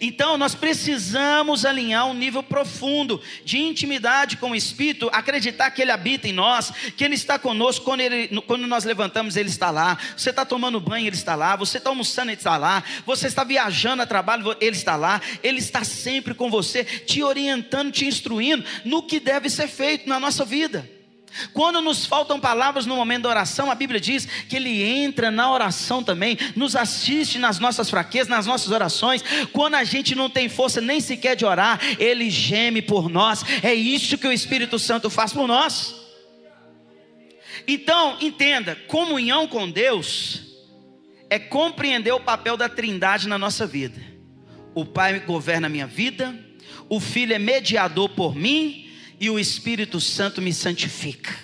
Então 0.00 0.36
nós 0.36 0.54
precisamos 0.54 1.64
alinhar 1.64 2.06
um 2.06 2.14
nível 2.14 2.42
profundo 2.42 3.20
de 3.44 3.58
intimidade 3.58 4.36
com 4.36 4.50
o 4.50 4.56
Espírito, 4.56 5.08
acreditar 5.12 5.70
que 5.70 5.80
Ele 5.80 5.92
habita 5.92 6.26
em 6.26 6.32
nós, 6.32 6.72
que 6.96 7.04
Ele 7.04 7.14
está 7.14 7.38
conosco 7.38 7.84
quando, 7.84 8.00
ele, 8.00 8.40
quando 8.42 8.66
nós 8.66 8.84
levantamos, 8.84 9.36
Ele 9.36 9.48
está 9.48 9.70
lá. 9.70 9.96
Você 10.16 10.30
está 10.30 10.44
tomando 10.44 10.80
banho, 10.80 11.06
Ele 11.06 11.16
está 11.16 11.34
lá. 11.34 11.54
Você 11.56 11.78
está 11.78 11.90
almoçando, 11.90 12.30
Ele 12.30 12.38
está 12.38 12.56
lá. 12.56 12.82
Você 13.06 13.26
está 13.26 13.44
viajando 13.44 14.02
a 14.02 14.06
trabalho, 14.06 14.56
Ele 14.60 14.76
está 14.76 14.96
lá. 14.96 15.20
Ele 15.42 15.58
está 15.58 15.84
sempre 15.84 16.34
com 16.34 16.50
você, 16.50 16.84
te 16.84 17.22
orientando, 17.22 17.92
te 17.92 18.06
instruindo 18.06 18.64
no 18.84 19.02
que 19.02 19.20
deve 19.20 19.48
ser 19.48 19.68
feito 19.68 20.08
na 20.08 20.18
nossa 20.18 20.44
vida. 20.44 20.99
Quando 21.52 21.80
nos 21.80 22.04
faltam 22.04 22.40
palavras 22.40 22.86
no 22.86 22.96
momento 22.96 23.22
da 23.22 23.28
oração, 23.28 23.70
a 23.70 23.74
Bíblia 23.74 24.00
diz 24.00 24.24
que 24.24 24.56
Ele 24.56 24.82
entra 24.82 25.30
na 25.30 25.50
oração 25.50 26.02
também, 26.02 26.36
nos 26.56 26.74
assiste 26.74 27.38
nas 27.38 27.58
nossas 27.58 27.88
fraquezas, 27.88 28.28
nas 28.28 28.46
nossas 28.46 28.70
orações. 28.70 29.22
Quando 29.52 29.74
a 29.74 29.84
gente 29.84 30.14
não 30.14 30.28
tem 30.28 30.48
força 30.48 30.80
nem 30.80 31.00
sequer 31.00 31.36
de 31.36 31.44
orar, 31.44 31.80
Ele 31.98 32.28
geme 32.30 32.82
por 32.82 33.08
nós. 33.08 33.44
É 33.62 33.72
isso 33.72 34.18
que 34.18 34.26
o 34.26 34.32
Espírito 34.32 34.78
Santo 34.78 35.08
faz 35.08 35.32
por 35.32 35.46
nós. 35.46 35.94
Então, 37.66 38.16
entenda: 38.20 38.76
comunhão 38.86 39.46
com 39.46 39.70
Deus 39.70 40.42
é 41.28 41.38
compreender 41.38 42.12
o 42.12 42.20
papel 42.20 42.56
da 42.56 42.68
Trindade 42.68 43.28
na 43.28 43.38
nossa 43.38 43.66
vida. 43.66 44.00
O 44.74 44.84
Pai 44.84 45.20
governa 45.20 45.68
a 45.68 45.70
minha 45.70 45.86
vida, 45.86 46.34
o 46.88 46.98
Filho 46.98 47.34
é 47.34 47.38
mediador 47.38 48.08
por 48.08 48.34
mim 48.34 48.89
e 49.20 49.28
o 49.28 49.38
Espírito 49.38 50.00
Santo 50.00 50.40
me 50.40 50.52
santifica. 50.52 51.36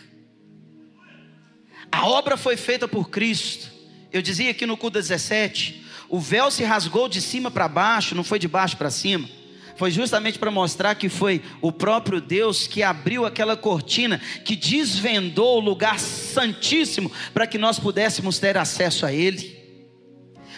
A 1.93 2.07
obra 2.09 2.39
foi 2.39 2.57
feita 2.57 2.89
por 2.89 3.11
Cristo. 3.11 3.71
Eu 4.11 4.23
dizia 4.23 4.51
aqui 4.51 4.65
no 4.65 4.79
culto 4.79 4.99
17: 4.99 5.85
o 6.09 6.19
véu 6.19 6.51
se 6.51 6.65
rasgou 6.65 7.09
de 7.09 7.21
cima 7.21 7.51
para 7.51 7.69
baixo, 7.69 8.15
não 8.15 8.25
foi 8.25 8.39
de 8.39 8.49
baixo 8.49 8.79
para 8.79 8.91
cima. 8.91 9.29
Foi 9.77 9.91
justamente 9.91 10.39
para 10.39 10.51
mostrar 10.51 10.95
que 10.95 11.11
foi 11.11 11.43
o 11.61 11.71
próprio 11.71 12.19
Deus 12.19 12.67
que 12.67 12.83
abriu 12.83 13.27
aquela 13.27 13.59
cortina, 13.59 14.19
que 14.43 14.57
desvendou 14.57 15.59
o 15.59 15.61
lugar 15.61 16.01
santíssimo 16.01 17.13
para 17.35 17.47
que 17.47 17.59
nós 17.59 17.79
pudéssemos 17.79 18.39
ter 18.39 18.57
acesso 18.57 19.05
a 19.05 19.13
Ele. 19.13 19.66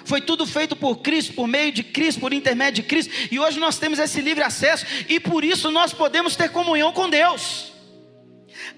Foi 0.04 0.20
tudo 0.20 0.46
feito 0.46 0.76
por 0.76 0.98
Cristo, 0.98 1.32
por 1.34 1.46
meio 1.46 1.72
de 1.72 1.82
Cristo, 1.82 2.20
por 2.20 2.32
intermédio 2.32 2.82
de 2.82 2.88
Cristo. 2.88 3.12
E 3.30 3.38
hoje 3.38 3.58
nós 3.58 3.78
temos 3.78 3.98
esse 3.98 4.20
livre 4.20 4.42
acesso 4.42 4.86
e 5.08 5.18
por 5.20 5.44
isso 5.44 5.70
nós 5.70 5.92
podemos 5.92 6.36
ter 6.36 6.50
comunhão 6.50 6.92
com 6.92 7.08
Deus. 7.08 7.72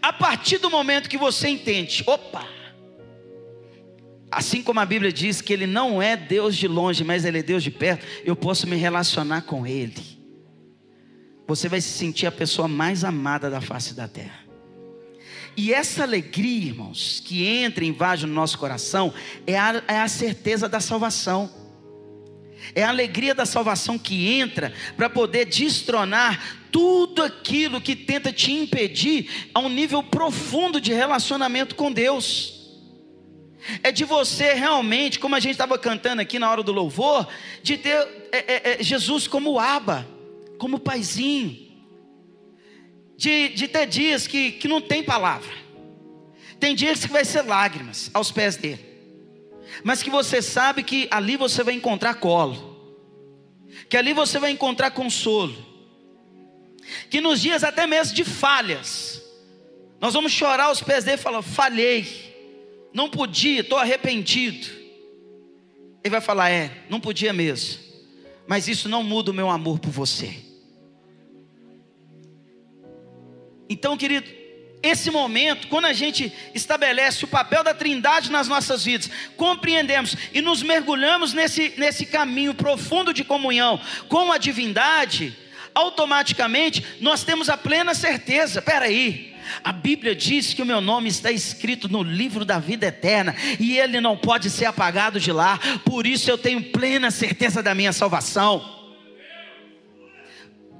A 0.02 0.12
partir 0.12 0.58
do 0.58 0.70
momento 0.70 1.08
que 1.08 1.18
você 1.18 1.48
entende, 1.48 2.02
opa, 2.06 2.46
assim 4.30 4.62
como 4.62 4.80
a 4.80 4.86
Bíblia 4.86 5.12
diz 5.12 5.40
que 5.40 5.52
Ele 5.52 5.66
não 5.66 6.00
é 6.00 6.16
Deus 6.16 6.56
de 6.56 6.68
longe, 6.68 7.02
mas 7.02 7.24
Ele 7.24 7.38
é 7.38 7.42
Deus 7.42 7.62
de 7.62 7.70
perto, 7.70 8.06
eu 8.24 8.36
posso 8.36 8.66
me 8.66 8.76
relacionar 8.76 9.42
com 9.42 9.66
Ele. 9.66 10.20
Você 11.46 11.68
vai 11.68 11.80
se 11.80 11.88
sentir 11.88 12.26
a 12.26 12.32
pessoa 12.32 12.68
mais 12.68 13.02
amada 13.04 13.50
da 13.50 13.60
face 13.60 13.94
da 13.94 14.06
terra. 14.06 14.49
E 15.56 15.72
essa 15.72 16.02
alegria, 16.02 16.68
irmãos, 16.68 17.22
que 17.24 17.46
entra 17.46 17.84
e 17.84 17.88
invade 17.88 18.26
no 18.26 18.32
nosso 18.32 18.58
coração, 18.58 19.12
é 19.46 19.58
a, 19.58 19.82
é 19.88 19.98
a 20.00 20.08
certeza 20.08 20.68
da 20.68 20.80
salvação. 20.80 21.50
É 22.74 22.82
a 22.82 22.88
alegria 22.88 23.34
da 23.34 23.46
salvação 23.46 23.98
que 23.98 24.28
entra 24.28 24.72
para 24.96 25.10
poder 25.10 25.46
destronar 25.46 26.60
tudo 26.70 27.22
aquilo 27.22 27.80
que 27.80 27.96
tenta 27.96 28.32
te 28.32 28.52
impedir 28.52 29.50
a 29.52 29.60
um 29.60 29.68
nível 29.68 30.02
profundo 30.02 30.80
de 30.80 30.92
relacionamento 30.92 31.74
com 31.74 31.90
Deus. 31.90 32.60
É 33.82 33.90
de 33.90 34.04
você 34.04 34.54
realmente, 34.54 35.18
como 35.18 35.34
a 35.34 35.40
gente 35.40 35.52
estava 35.52 35.78
cantando 35.78 36.22
aqui 36.22 36.38
na 36.38 36.50
hora 36.50 36.62
do 36.62 36.72
louvor, 36.72 37.28
de 37.62 37.76
ter 37.76 37.96
é, 38.32 38.38
é, 38.38 38.80
é, 38.80 38.82
Jesus 38.82 39.26
como 39.26 39.58
aba, 39.58 40.06
como 40.58 40.78
paizinho 40.78 41.69
de, 43.20 43.50
de 43.50 43.68
ter 43.68 43.86
dias 43.86 44.26
que, 44.26 44.52
que 44.52 44.66
não 44.66 44.80
tem 44.80 45.02
palavra. 45.02 45.52
Tem 46.58 46.74
dias 46.74 47.04
que 47.04 47.12
vai 47.12 47.22
ser 47.22 47.42
lágrimas 47.42 48.10
aos 48.14 48.32
pés 48.32 48.56
dele. 48.56 48.82
Mas 49.84 50.02
que 50.02 50.08
você 50.08 50.40
sabe 50.40 50.82
que 50.82 51.06
ali 51.10 51.36
você 51.36 51.62
vai 51.62 51.74
encontrar 51.74 52.14
colo. 52.14 52.96
Que 53.90 53.98
ali 53.98 54.14
você 54.14 54.38
vai 54.38 54.50
encontrar 54.50 54.92
consolo. 54.92 55.54
Que 57.10 57.20
nos 57.20 57.42
dias 57.42 57.62
até 57.62 57.86
mesmo 57.86 58.14
de 58.14 58.24
falhas, 58.24 59.22
Nós 60.00 60.14
vamos 60.14 60.32
chorar 60.32 60.64
aos 60.64 60.80
pés 60.80 61.04
dele 61.04 61.18
e 61.18 61.22
falar: 61.22 61.42
falhei, 61.42 62.88
não 62.90 63.10
podia, 63.10 63.60
estou 63.60 63.76
arrependido. 63.76 64.66
Ele 66.02 66.10
vai 66.10 66.22
falar: 66.22 66.48
é, 66.48 66.84
não 66.88 66.98
podia 66.98 67.34
mesmo, 67.34 67.80
mas 68.46 68.66
isso 68.66 68.88
não 68.88 69.02
muda 69.02 69.30
o 69.30 69.34
meu 69.34 69.50
amor 69.50 69.78
por 69.78 69.90
você. 69.90 70.49
Então, 73.70 73.96
querido, 73.96 74.28
esse 74.82 75.12
momento, 75.12 75.68
quando 75.68 75.84
a 75.84 75.92
gente 75.92 76.32
estabelece 76.52 77.24
o 77.24 77.28
papel 77.28 77.62
da 77.62 77.72
Trindade 77.72 78.32
nas 78.32 78.48
nossas 78.48 78.84
vidas, 78.84 79.08
compreendemos 79.36 80.16
e 80.34 80.42
nos 80.42 80.60
mergulhamos 80.60 81.32
nesse, 81.32 81.74
nesse 81.76 82.04
caminho 82.04 82.52
profundo 82.52 83.14
de 83.14 83.22
comunhão 83.22 83.80
com 84.08 84.32
a 84.32 84.38
divindade, 84.38 85.36
automaticamente 85.72 86.84
nós 87.00 87.22
temos 87.22 87.48
a 87.48 87.56
plena 87.56 87.94
certeza: 87.94 88.60
peraí, 88.60 89.36
a 89.62 89.70
Bíblia 89.70 90.16
diz 90.16 90.52
que 90.52 90.62
o 90.62 90.66
meu 90.66 90.80
nome 90.80 91.08
está 91.08 91.30
escrito 91.30 91.88
no 91.88 92.02
livro 92.02 92.44
da 92.44 92.58
vida 92.58 92.86
eterna 92.86 93.36
e 93.60 93.78
ele 93.78 94.00
não 94.00 94.16
pode 94.16 94.50
ser 94.50 94.64
apagado 94.64 95.20
de 95.20 95.30
lá, 95.30 95.60
por 95.84 96.08
isso 96.08 96.28
eu 96.28 96.38
tenho 96.38 96.72
plena 96.72 97.10
certeza 97.12 97.62
da 97.62 97.72
minha 97.74 97.92
salvação 97.92 98.79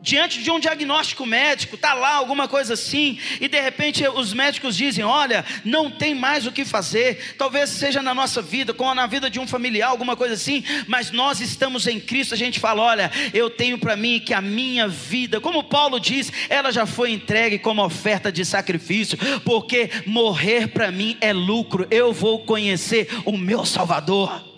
diante 0.02 0.42
de 0.42 0.50
um 0.50 0.58
diagnóstico 0.58 1.26
médico, 1.26 1.74
está 1.74 1.94
lá 1.94 2.14
alguma 2.14 2.48
coisa 2.48 2.74
assim, 2.74 3.18
e 3.40 3.48
de 3.48 3.60
repente 3.60 4.06
os 4.08 4.32
médicos 4.32 4.76
dizem: 4.76 5.04
Olha, 5.04 5.44
não 5.64 5.90
tem 5.90 6.14
mais 6.14 6.46
o 6.46 6.52
que 6.52 6.64
fazer, 6.64 7.34
talvez 7.36 7.70
seja 7.70 8.02
na 8.02 8.14
nossa 8.14 8.40
vida, 8.40 8.72
como 8.72 8.94
na 8.94 9.06
vida 9.06 9.28
de 9.28 9.38
um 9.38 9.46
familiar, 9.46 9.90
alguma 9.90 10.16
coisa 10.16 10.34
assim, 10.34 10.64
mas 10.86 11.10
nós 11.10 11.40
estamos 11.40 11.86
em 11.86 12.00
Cristo. 12.00 12.34
A 12.34 12.38
gente 12.38 12.58
fala: 12.58 12.82
Olha, 12.82 13.10
eu 13.32 13.50
tenho 13.50 13.78
para 13.78 13.96
mim 13.96 14.20
que 14.20 14.34
a 14.34 14.40
minha 14.40 14.88
vida, 14.88 15.40
como 15.40 15.64
Paulo 15.64 16.00
diz, 16.00 16.32
ela 16.48 16.72
já 16.72 16.86
foi 16.86 17.12
entregue 17.12 17.58
como 17.58 17.84
oferta 17.84 18.32
de 18.32 18.44
sacrifício, 18.44 19.18
porque 19.44 19.90
morrer 20.06 20.68
para 20.68 20.90
mim 20.90 21.16
é 21.20 21.32
lucro, 21.32 21.86
eu 21.90 22.12
vou 22.12 22.44
conhecer 22.44 23.08
o 23.24 23.36
meu 23.36 23.64
Salvador. 23.64 24.48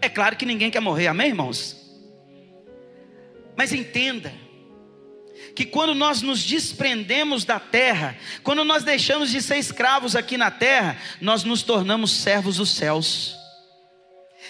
É 0.00 0.08
claro 0.08 0.36
que 0.36 0.46
ninguém 0.46 0.70
quer 0.70 0.80
morrer, 0.80 1.08
amém, 1.08 1.28
irmãos? 1.28 1.76
Mas 3.56 3.72
entenda, 3.72 4.32
que 5.58 5.66
quando 5.66 5.92
nós 5.92 6.22
nos 6.22 6.44
desprendemos 6.44 7.44
da 7.44 7.58
terra, 7.58 8.16
quando 8.44 8.62
nós 8.62 8.84
deixamos 8.84 9.28
de 9.28 9.42
ser 9.42 9.56
escravos 9.56 10.14
aqui 10.14 10.36
na 10.36 10.52
terra, 10.52 10.96
nós 11.20 11.42
nos 11.42 11.64
tornamos 11.64 12.12
servos 12.12 12.58
dos 12.58 12.70
céus. 12.70 13.36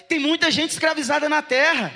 Tem 0.06 0.18
muita 0.18 0.50
gente 0.50 0.72
escravizada 0.72 1.26
na 1.26 1.40
terra. 1.40 1.94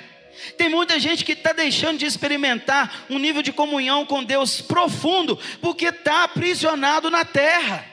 Tem 0.57 0.67
muita 0.67 0.99
gente 0.99 1.23
que 1.23 1.33
está 1.33 1.53
deixando 1.53 1.99
de 1.99 2.07
experimentar 2.07 3.05
um 3.07 3.19
nível 3.19 3.43
de 3.43 3.53
comunhão 3.53 4.03
com 4.03 4.23
Deus 4.23 4.61
profundo, 4.61 5.37
porque 5.61 5.89
está 5.89 6.23
aprisionado 6.23 7.11
na 7.11 7.23
terra. 7.23 7.85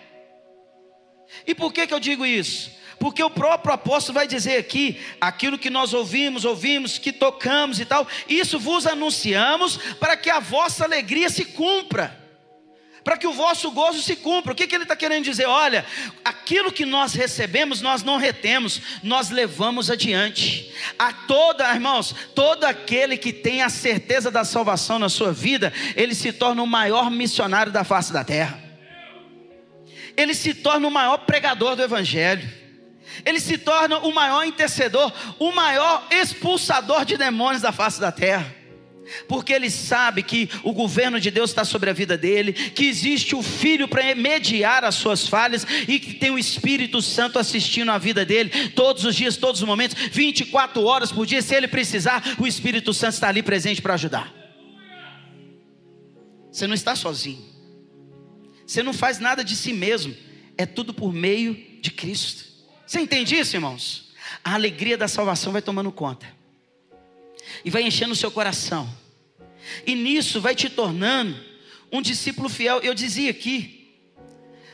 E 1.46 1.54
por 1.54 1.70
que, 1.70 1.86
que 1.86 1.92
eu 1.92 2.00
digo 2.00 2.24
isso? 2.24 2.70
Porque 3.00 3.23
o 3.23 3.30
próprio 3.30 3.73
apóstolo 3.73 4.14
vai 4.14 4.28
dizer 4.28 4.59
aqui: 4.59 5.00
aquilo 5.19 5.59
que 5.59 5.71
nós 5.71 5.95
ouvimos, 5.95 6.45
ouvimos, 6.45 6.99
que 6.99 7.11
tocamos 7.11 7.80
e 7.80 7.87
tal, 7.87 8.07
isso 8.28 8.61
vos 8.61 8.87
anunciamos 8.87 9.78
para 9.99 10.19
que 10.19 10.28
a 10.28 10.38
vossa 10.38 10.85
alegria 10.85 11.30
se 11.30 11.47
cumpra 11.47 12.21
para 13.02 13.16
que 13.16 13.26
o 13.26 13.33
vosso 13.33 13.71
gozo 13.71 14.02
se 14.02 14.14
cumpra. 14.14 14.52
O 14.52 14.54
que, 14.54 14.66
que 14.66 14.75
ele 14.75 14.85
está 14.85 14.95
querendo 14.95 15.25
dizer? 15.25 15.47
Olha, 15.47 15.87
aquilo 16.23 16.71
que 16.71 16.85
nós 16.85 17.14
recebemos, 17.14 17.80
nós 17.80 18.02
não 18.02 18.19
retemos, 18.19 18.83
nós 19.02 19.30
levamos 19.30 19.90
adiante. 19.90 20.71
A 20.99 21.11
toda, 21.11 21.73
irmãos, 21.73 22.14
todo 22.35 22.64
aquele 22.64 23.16
que 23.16 23.33
tem 23.33 23.62
a 23.62 23.71
certeza 23.71 24.30
da 24.30 24.45
salvação 24.45 24.99
na 24.99 25.09
sua 25.09 25.33
vida, 25.33 25.73
ele 25.97 26.14
se 26.14 26.30
torna 26.30 26.62
o 26.62 26.66
maior 26.66 27.11
missionário 27.11 27.73
da 27.73 27.85
face 27.85 28.12
da 28.12 28.23
terra. 28.23 28.62
Ele 30.14 30.35
se 30.35 30.52
torna 30.52 30.87
o 30.87 30.90
maior 30.90 31.16
pregador 31.19 31.74
do 31.74 31.83
Evangelho 31.83 32.60
ele 33.24 33.40
se 33.40 33.59
torna 33.59 33.98
o 33.98 34.12
maior 34.12 34.44
intercedor, 34.44 35.12
o 35.38 35.52
maior 35.52 36.06
expulsador 36.11 37.04
de 37.04 37.16
demônios 37.16 37.62
da 37.62 37.72
face 37.72 38.00
da 38.00 38.12
terra. 38.12 38.61
Porque 39.26 39.52
ele 39.52 39.70
sabe 39.70 40.22
que 40.22 40.48
o 40.62 40.72
governo 40.72 41.18
de 41.20 41.30
Deus 41.30 41.50
está 41.50 41.64
sobre 41.64 41.90
a 41.90 41.92
vida 41.92 42.16
dele, 42.16 42.52
que 42.52 42.87
existe 42.87 43.35
o 43.35 43.42
Filho 43.42 43.88
para 43.88 44.14
mediar 44.14 44.85
as 44.85 44.94
suas 44.94 45.26
falhas 45.26 45.66
e 45.88 45.98
que 45.98 46.14
tem 46.14 46.30
o 46.30 46.38
Espírito 46.38 47.02
Santo 47.02 47.38
assistindo 47.38 47.90
a 47.90 47.98
vida 47.98 48.24
dele 48.24 48.70
todos 48.70 49.04
os 49.04 49.14
dias, 49.16 49.37
todos 49.37 49.61
os 49.61 49.66
momentos, 49.66 49.96
24 50.12 50.85
horas 50.85 51.11
por 51.11 51.26
dia. 51.26 51.42
Se 51.42 51.54
ele 51.54 51.68
precisar, 51.68 52.37
o 52.38 52.46
Espírito 52.46 52.92
Santo 52.94 53.14
está 53.14 53.28
ali 53.28 53.42
presente 53.42 53.83
para 53.83 53.94
ajudar. 53.94 54.33
Você 56.50 56.66
não 56.66 56.74
está 56.74 56.96
sozinho, 56.96 57.44
você 58.66 58.83
não 58.83 58.92
faz 58.92 59.20
nada 59.20 59.44
de 59.44 59.54
si 59.54 59.72
mesmo, 59.72 60.16
é 60.59 60.66
tudo 60.66 60.92
por 60.92 61.12
meio 61.12 61.54
de 61.80 61.90
Cristo. 61.90 62.49
Você 62.90 62.98
entende 62.98 63.38
isso, 63.38 63.55
irmãos? 63.55 64.11
A 64.42 64.55
alegria 64.55 64.98
da 64.98 65.07
salvação 65.07 65.53
vai 65.53 65.62
tomando 65.62 65.92
conta, 65.92 66.26
e 67.64 67.70
vai 67.70 67.83
enchendo 67.85 68.14
o 68.14 68.16
seu 68.16 68.33
coração, 68.33 68.92
e 69.87 69.94
nisso 69.94 70.40
vai 70.40 70.57
te 70.57 70.68
tornando 70.68 71.38
um 71.92 72.03
discípulo 72.03 72.48
fiel. 72.48 72.81
Eu 72.81 72.92
dizia 72.92 73.31
aqui 73.31 73.94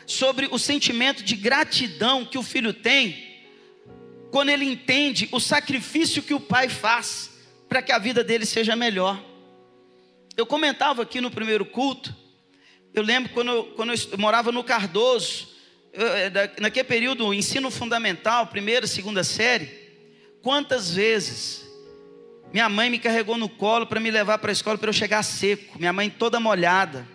sobre 0.07 0.48
o 0.50 0.59
sentimento 0.59 1.22
de 1.22 1.37
gratidão 1.37 2.24
que 2.24 2.38
o 2.38 2.42
filho 2.42 2.72
tem 2.72 3.22
quando 4.31 4.48
ele 4.48 4.64
entende 4.64 5.29
o 5.31 5.38
sacrifício 5.38 6.22
que 6.22 6.33
o 6.33 6.40
pai 6.40 6.70
faz 6.70 7.38
para 7.68 7.83
que 7.83 7.92
a 7.92 7.98
vida 7.98 8.24
dele 8.24 8.46
seja 8.46 8.74
melhor. 8.74 9.22
Eu 10.38 10.46
comentava 10.46 11.02
aqui 11.02 11.20
no 11.20 11.31
primeiro 11.31 11.66
culto, 11.66 12.16
eu 12.94 13.02
lembro 13.02 13.31
quando 13.35 13.64
quando 13.76 13.92
eu 13.92 14.18
morava 14.18 14.50
no 14.50 14.64
Cardoso, 14.64 15.55
naquele 16.61 16.85
período, 16.85 17.32
ensino 17.32 17.70
fundamental, 17.70 18.46
primeira, 18.46 18.87
segunda 18.87 19.24
série, 19.24 19.70
quantas 20.42 20.92
vezes 20.92 21.66
minha 22.52 22.68
mãe 22.68 22.88
me 22.88 22.98
carregou 22.98 23.37
no 23.37 23.48
colo 23.48 23.87
para 23.87 24.00
me 24.00 24.11
levar 24.11 24.38
para 24.38 24.50
a 24.50 24.52
escola 24.52 24.78
para 24.78 24.88
eu 24.88 24.92
chegar 24.92 25.22
seco, 25.22 25.78
minha 25.78 25.92
mãe 25.92 26.09
toda 26.09 26.40
molhada. 26.40 27.06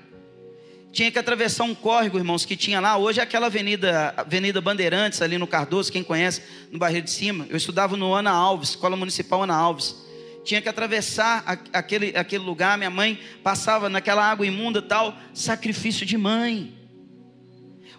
Tinha 0.91 1.09
que 1.09 1.17
atravessar 1.17 1.63
um 1.63 1.73
córrego, 1.73 2.17
irmãos, 2.17 2.43
que 2.43 2.57
tinha 2.57 2.81
lá. 2.81 2.97
Hoje 2.97 3.21
é 3.21 3.23
aquela 3.23 3.47
avenida, 3.47 4.13
Avenida 4.17 4.59
Bandeirantes, 4.59 5.21
ali 5.21 5.37
no 5.37 5.47
Cardoso, 5.47 5.89
quem 5.89 6.03
conhece, 6.03 6.41
no 6.69 6.77
Barreiro 6.77 7.05
de 7.05 7.11
Cima. 7.11 7.47
Eu 7.49 7.55
estudava 7.55 7.95
no 7.95 8.13
Ana 8.13 8.31
Alves, 8.31 8.71
Escola 8.71 8.97
Municipal 8.97 9.43
Ana 9.43 9.55
Alves. 9.55 9.95
Tinha 10.43 10.61
que 10.61 10.67
atravessar 10.67 11.45
aquele, 11.71 12.17
aquele 12.17 12.43
lugar, 12.43 12.77
minha 12.77 12.89
mãe 12.89 13.17
passava 13.41 13.87
naquela 13.87 14.29
água 14.29 14.45
imunda 14.45 14.81
tal, 14.81 15.15
sacrifício 15.33 16.05
de 16.05 16.17
mãe. 16.17 16.80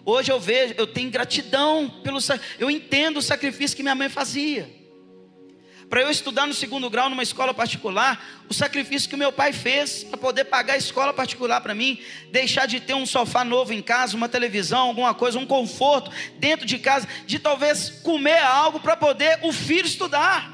Hoje 0.05 0.31
eu 0.31 0.39
vejo, 0.39 0.73
eu 0.77 0.85
tenho 0.85 1.09
gratidão 1.09 1.89
pelo 2.03 2.19
eu 2.59 2.69
entendo 2.69 3.17
o 3.17 3.21
sacrifício 3.21 3.75
que 3.75 3.83
minha 3.83 3.95
mãe 3.95 4.09
fazia. 4.09 4.69
Para 5.89 6.01
eu 6.01 6.09
estudar 6.09 6.45
no 6.45 6.53
segundo 6.53 6.89
grau 6.89 7.09
numa 7.09 7.23
escola 7.23 7.53
particular, 7.53 8.43
o 8.49 8.53
sacrifício 8.53 9.09
que 9.09 9.15
meu 9.15 9.31
pai 9.31 9.53
fez 9.53 10.03
para 10.03 10.17
poder 10.17 10.45
pagar 10.45 10.73
a 10.73 10.77
escola 10.77 11.13
particular 11.13 11.61
para 11.61 11.75
mim, 11.75 12.01
deixar 12.31 12.65
de 12.65 12.79
ter 12.79 12.95
um 12.95 13.05
sofá 13.05 13.45
novo 13.45 13.71
em 13.71 13.81
casa, 13.81 14.17
uma 14.17 14.27
televisão, 14.27 14.87
alguma 14.87 15.13
coisa, 15.13 15.39
um 15.39 15.45
conforto 15.45 16.11
dentro 16.37 16.65
de 16.65 16.79
casa, 16.79 17.07
de 17.25 17.39
talvez 17.39 17.89
comer 18.01 18.39
algo 18.39 18.79
para 18.79 18.97
poder 18.97 19.39
o 19.43 19.53
filho 19.53 19.85
estudar. 19.85 20.51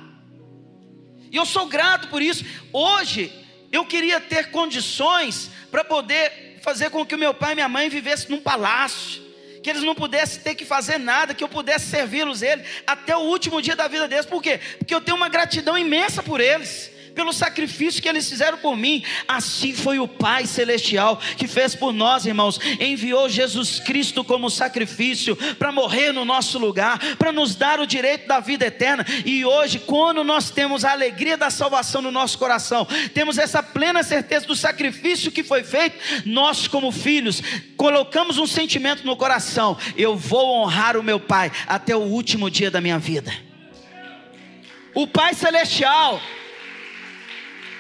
E 1.32 1.38
eu 1.38 1.46
sou 1.46 1.68
grato 1.68 2.10
por 2.10 2.22
isso. 2.22 2.44
Hoje 2.74 3.32
eu 3.72 3.86
queria 3.86 4.20
ter 4.20 4.52
condições 4.52 5.50
para 5.72 5.84
poder 5.84 6.60
fazer 6.62 6.90
com 6.90 7.06
que 7.06 7.16
meu 7.16 7.34
pai 7.34 7.54
e 7.54 7.56
minha 7.56 7.70
mãe 7.70 7.88
vivessem 7.88 8.30
num 8.30 8.42
palácio 8.42 9.29
que 9.62 9.70
eles 9.70 9.84
não 9.84 9.96
pudessem 9.96 10.42
ter 10.42 10.56
que 10.56 10.66
fazer 10.66 10.98
nada, 10.98 11.34
que 11.34 11.44
eu 11.44 11.50
pudesse 11.50 11.88
servi-los 11.88 12.42
ele 12.42 12.64
até 12.86 13.16
o 13.16 13.22
último 13.22 13.62
dia 13.62 13.76
da 13.76 13.88
vida 13.88 14.08
deles. 14.08 14.26
Por 14.26 14.42
quê? 14.42 14.60
Porque 14.78 14.94
eu 14.94 15.02
tenho 15.02 15.18
uma 15.18 15.30
gratidão 15.30 15.78
imensa 15.78 16.24
por 16.24 16.40
eles 16.40 16.92
pelo 17.16 17.34
sacrifício 17.34 18.02
que 18.02 18.10
eles 18.10 18.30
fizeram 18.30 18.58
por 18.58 18.76
mim. 18.76 19.04
Assim 19.28 19.74
foi 19.74 20.00
o 20.00 20.08
Pai 20.08 20.46
Celestial 20.46 21.20
que 21.38 21.48
fez 21.48 21.76
por 21.76 21.92
nós, 21.92 22.26
irmãos. 22.26 22.60
Enviou 22.80 23.30
Jesus 23.30 23.80
Cristo 23.80 24.24
como 24.24 24.50
sacrifício 24.50 25.36
para 25.56 25.72
morrer 25.72 26.12
no 26.12 26.26
nosso 26.26 26.58
lugar, 26.60 27.00
para 27.18 27.32
nos 27.32 27.56
dar 27.56 27.80
o 27.80 27.88
direito 27.88 28.28
da 28.28 28.40
vida 28.40 28.66
eterna. 28.66 29.06
E 29.26 29.46
hoje, 29.46 29.80
quando 29.80 30.24
nós 30.24 30.50
temos 30.50 30.86
a 30.86 30.92
alegria 30.92 31.38
da 31.38 31.50
salvação 31.50 32.02
no 32.02 32.12
nosso 32.12 32.38
coração, 32.38 32.88
temos 33.14 33.38
essa 33.38 33.62
plena 33.62 34.04
certeza 34.04 34.46
do 34.46 34.56
sacrifício 34.56 35.32
que 35.32 35.44
foi 35.44 35.64
feito, 35.64 35.98
nós, 36.26 36.68
como 36.68 36.92
filhos, 36.92 37.42
colocamos 37.78 38.38
um 38.38 38.48
sentimento 38.48 39.06
no 39.06 39.16
coração: 39.16 39.78
eu 39.96 40.16
vou 40.16 40.62
honrar 40.62 40.98
o 40.98 41.04
meu 41.04 41.20
Pai 41.20 41.52
até 41.68 41.96
o 41.96 42.00
último 42.00 42.50
dia 42.50 42.72
da 42.72 42.82
minha 42.82 43.00
vida. 43.00 43.32
O 44.94 45.08
Pai 45.08 45.34
Celestial 45.34 46.20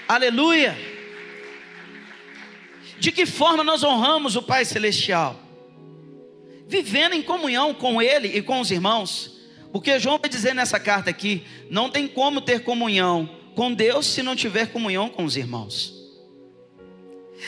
Aleluia! 0.10 0.76
De 3.00 3.12
que 3.12 3.28
forma 3.28 3.64
nós 3.64 3.84
honramos 3.84 4.36
o 4.36 4.42
Pai 4.42 4.66
Celestial? 4.66 5.40
Vivendo 6.68 7.14
em 7.14 7.22
comunhão 7.22 7.76
com 7.76 8.02
Ele 8.02 8.28
e 8.36 8.42
com 8.42 8.60
os 8.60 8.72
irmãos. 8.72 9.40
Porque 9.72 10.00
João 10.00 10.18
vai 10.18 10.28
dizer 10.28 10.56
nessa 10.56 10.80
carta 10.80 11.12
aqui: 11.12 11.46
não 11.70 11.92
tem 11.92 12.08
como 12.08 12.42
ter 12.42 12.64
comunhão 12.64 13.30
com 13.54 13.72
Deus 13.72 14.08
se 14.08 14.24
não 14.24 14.36
tiver 14.36 14.72
comunhão 14.72 15.10
com 15.10 15.24
os 15.24 15.38
irmãos. 15.38 15.94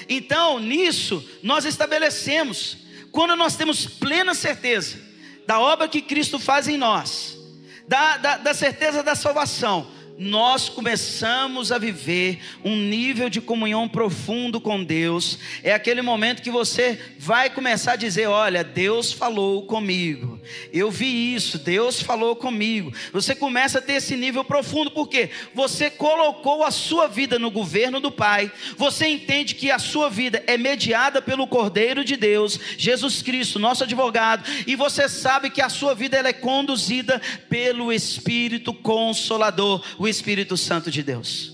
Então, 0.08 0.60
nisso, 0.60 1.28
nós 1.42 1.66
estabelecemos 1.66 2.78
Quando 3.12 3.36
nós 3.36 3.56
temos 3.56 3.88
plena 3.88 4.36
certeza 4.36 5.00
da 5.48 5.60
obra 5.60 5.88
que 5.88 6.00
Cristo 6.00 6.38
faz 6.38 6.68
em 6.68 6.78
nós, 6.78 7.40
da, 7.88 8.18
da, 8.18 8.38
da 8.38 8.54
certeza 8.54 9.02
da 9.02 9.16
salvação, 9.16 9.92
nós 10.22 10.70
começamos 10.70 11.72
a 11.72 11.80
viver 11.80 12.38
um 12.64 12.76
nível 12.76 13.28
de 13.28 13.42
comunhão 13.42 13.90
profundo 13.90 14.62
com 14.62 14.84
Deus. 14.84 15.40
É 15.64 15.74
aquele 15.74 16.04
momento 16.04 16.44
que 16.44 16.52
você 16.52 17.00
vai 17.18 17.50
começar 17.50 17.94
a 17.94 17.96
dizer: 17.96 18.28
Olha, 18.28 18.64
Deus 18.64 19.12
falou 19.12 19.64
comigo, 19.64 20.40
eu 20.72 20.92
vi 20.92 21.34
isso, 21.34 21.58
Deus 21.58 22.04
falou 22.04 22.36
comigo. 22.36 22.94
Você 23.12 23.34
começa 23.34 23.80
a 23.80 23.82
ter 23.82 23.94
esse 23.94 24.16
nível 24.16 24.44
profundo, 24.44 24.92
porque 24.92 25.32
você 25.56 25.90
colocou 25.90 26.64
a 26.64 26.70
sua 26.70 27.08
vida 27.08 27.40
no 27.40 27.50
governo 27.50 28.00
do 28.00 28.12
Pai, 28.12 28.52
você 28.78 29.08
entende 29.08 29.56
que 29.56 29.72
a 29.72 29.80
sua 29.80 30.08
vida 30.08 30.44
é 30.46 30.56
mediada 30.56 31.20
pelo 31.20 31.48
Cordeiro 31.48 32.06
de 32.06 32.16
Deus, 32.16 32.60
Jesus 32.78 33.24
Cristo, 33.24 33.58
nosso 33.58 33.86
advogado, 33.86 34.48
e 34.68 34.76
você 34.76 35.10
sabe 35.10 35.50
que 35.50 35.64
a 35.64 35.70
sua 35.70 35.96
vida 35.96 36.16
ela 36.16 36.30
é 36.30 36.34
conduzida 36.34 37.20
pelo 37.50 37.92
Espírito 37.92 38.72
Consolador, 38.72 39.84
o 39.98 40.11
Espírito 40.12 40.56
Santo 40.56 40.92
de 40.92 41.02
Deus. 41.02 41.54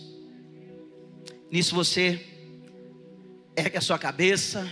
Nisso 1.50 1.74
você 1.74 2.20
ergue 3.56 3.78
a 3.78 3.82
sua 3.82 3.98
cabeça, 3.98 4.70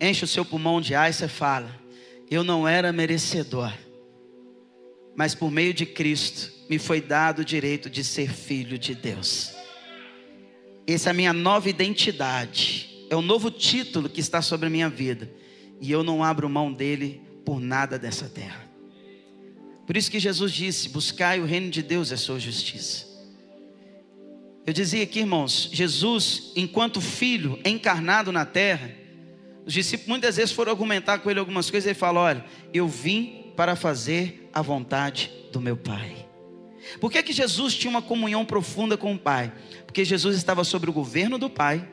enche 0.00 0.24
o 0.24 0.28
seu 0.28 0.44
pulmão 0.44 0.80
de 0.80 0.94
ar 0.94 1.10
e 1.10 1.12
você 1.12 1.26
fala: 1.26 1.74
Eu 2.30 2.44
não 2.44 2.68
era 2.68 2.92
merecedor, 2.92 3.72
mas 5.16 5.34
por 5.34 5.50
meio 5.50 5.74
de 5.74 5.84
Cristo 5.84 6.52
me 6.68 6.78
foi 6.78 7.00
dado 7.00 7.40
o 7.40 7.44
direito 7.44 7.90
de 7.90 8.04
ser 8.04 8.30
filho 8.30 8.78
de 8.78 8.94
Deus. 8.94 9.52
Essa 10.86 11.08
é 11.08 11.12
a 11.12 11.14
minha 11.14 11.32
nova 11.32 11.68
identidade, 11.68 13.06
é 13.10 13.16
o 13.16 13.22
novo 13.22 13.50
título 13.50 14.08
que 14.08 14.20
está 14.20 14.40
sobre 14.40 14.66
a 14.66 14.70
minha 14.70 14.88
vida, 14.88 15.28
e 15.80 15.90
eu 15.90 16.04
não 16.04 16.22
abro 16.22 16.48
mão 16.48 16.72
dele 16.72 17.20
por 17.44 17.60
nada 17.60 17.98
dessa 17.98 18.28
terra. 18.28 18.66
Por 19.86 19.96
isso 19.96 20.10
que 20.10 20.18
Jesus 20.18 20.52
disse: 20.52 20.88
Buscai 20.88 21.40
o 21.40 21.44
reino 21.44 21.70
de 21.70 21.82
Deus 21.82 22.10
e 22.10 22.14
a 22.14 22.16
sua 22.16 22.38
justiça. 22.40 23.05
Eu 24.66 24.72
dizia 24.72 25.04
aqui, 25.04 25.20
irmãos, 25.20 25.70
Jesus, 25.72 26.50
enquanto 26.56 27.00
filho 27.00 27.56
encarnado 27.64 28.32
na 28.32 28.44
terra, 28.44 28.90
os 29.64 29.72
discípulos 29.72 30.08
muitas 30.08 30.36
vezes 30.36 30.50
foram 30.52 30.72
argumentar 30.72 31.18
com 31.18 31.30
ele 31.30 31.38
algumas 31.38 31.70
coisas, 31.70 31.86
ele 31.86 31.94
fala: 31.94 32.20
Olha, 32.20 32.44
eu 32.74 32.88
vim 32.88 33.52
para 33.56 33.76
fazer 33.76 34.50
a 34.52 34.60
vontade 34.60 35.30
do 35.52 35.60
meu 35.60 35.76
Pai. 35.76 36.26
Por 37.00 37.12
que, 37.12 37.22
que 37.22 37.32
Jesus 37.32 37.74
tinha 37.74 37.90
uma 37.90 38.02
comunhão 38.02 38.44
profunda 38.44 38.96
com 38.96 39.14
o 39.14 39.18
Pai? 39.18 39.52
Porque 39.86 40.04
Jesus 40.04 40.36
estava 40.36 40.64
sobre 40.64 40.90
o 40.90 40.92
governo 40.92 41.38
do 41.38 41.48
Pai, 41.48 41.88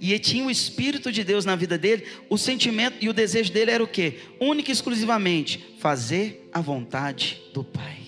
e 0.00 0.16
tinha 0.18 0.44
o 0.44 0.50
Espírito 0.50 1.10
de 1.10 1.24
Deus 1.24 1.44
na 1.44 1.56
vida 1.56 1.76
dele, 1.76 2.06
o 2.28 2.38
sentimento 2.38 2.98
e 3.00 3.08
o 3.08 3.12
desejo 3.12 3.52
dele 3.52 3.70
era 3.70 3.82
o 3.82 3.88
que? 3.88 4.18
Única 4.40 4.70
e 4.70 4.72
exclusivamente, 4.72 5.74
fazer 5.78 6.48
a 6.52 6.60
vontade 6.60 7.40
do 7.52 7.64
Pai. 7.64 7.98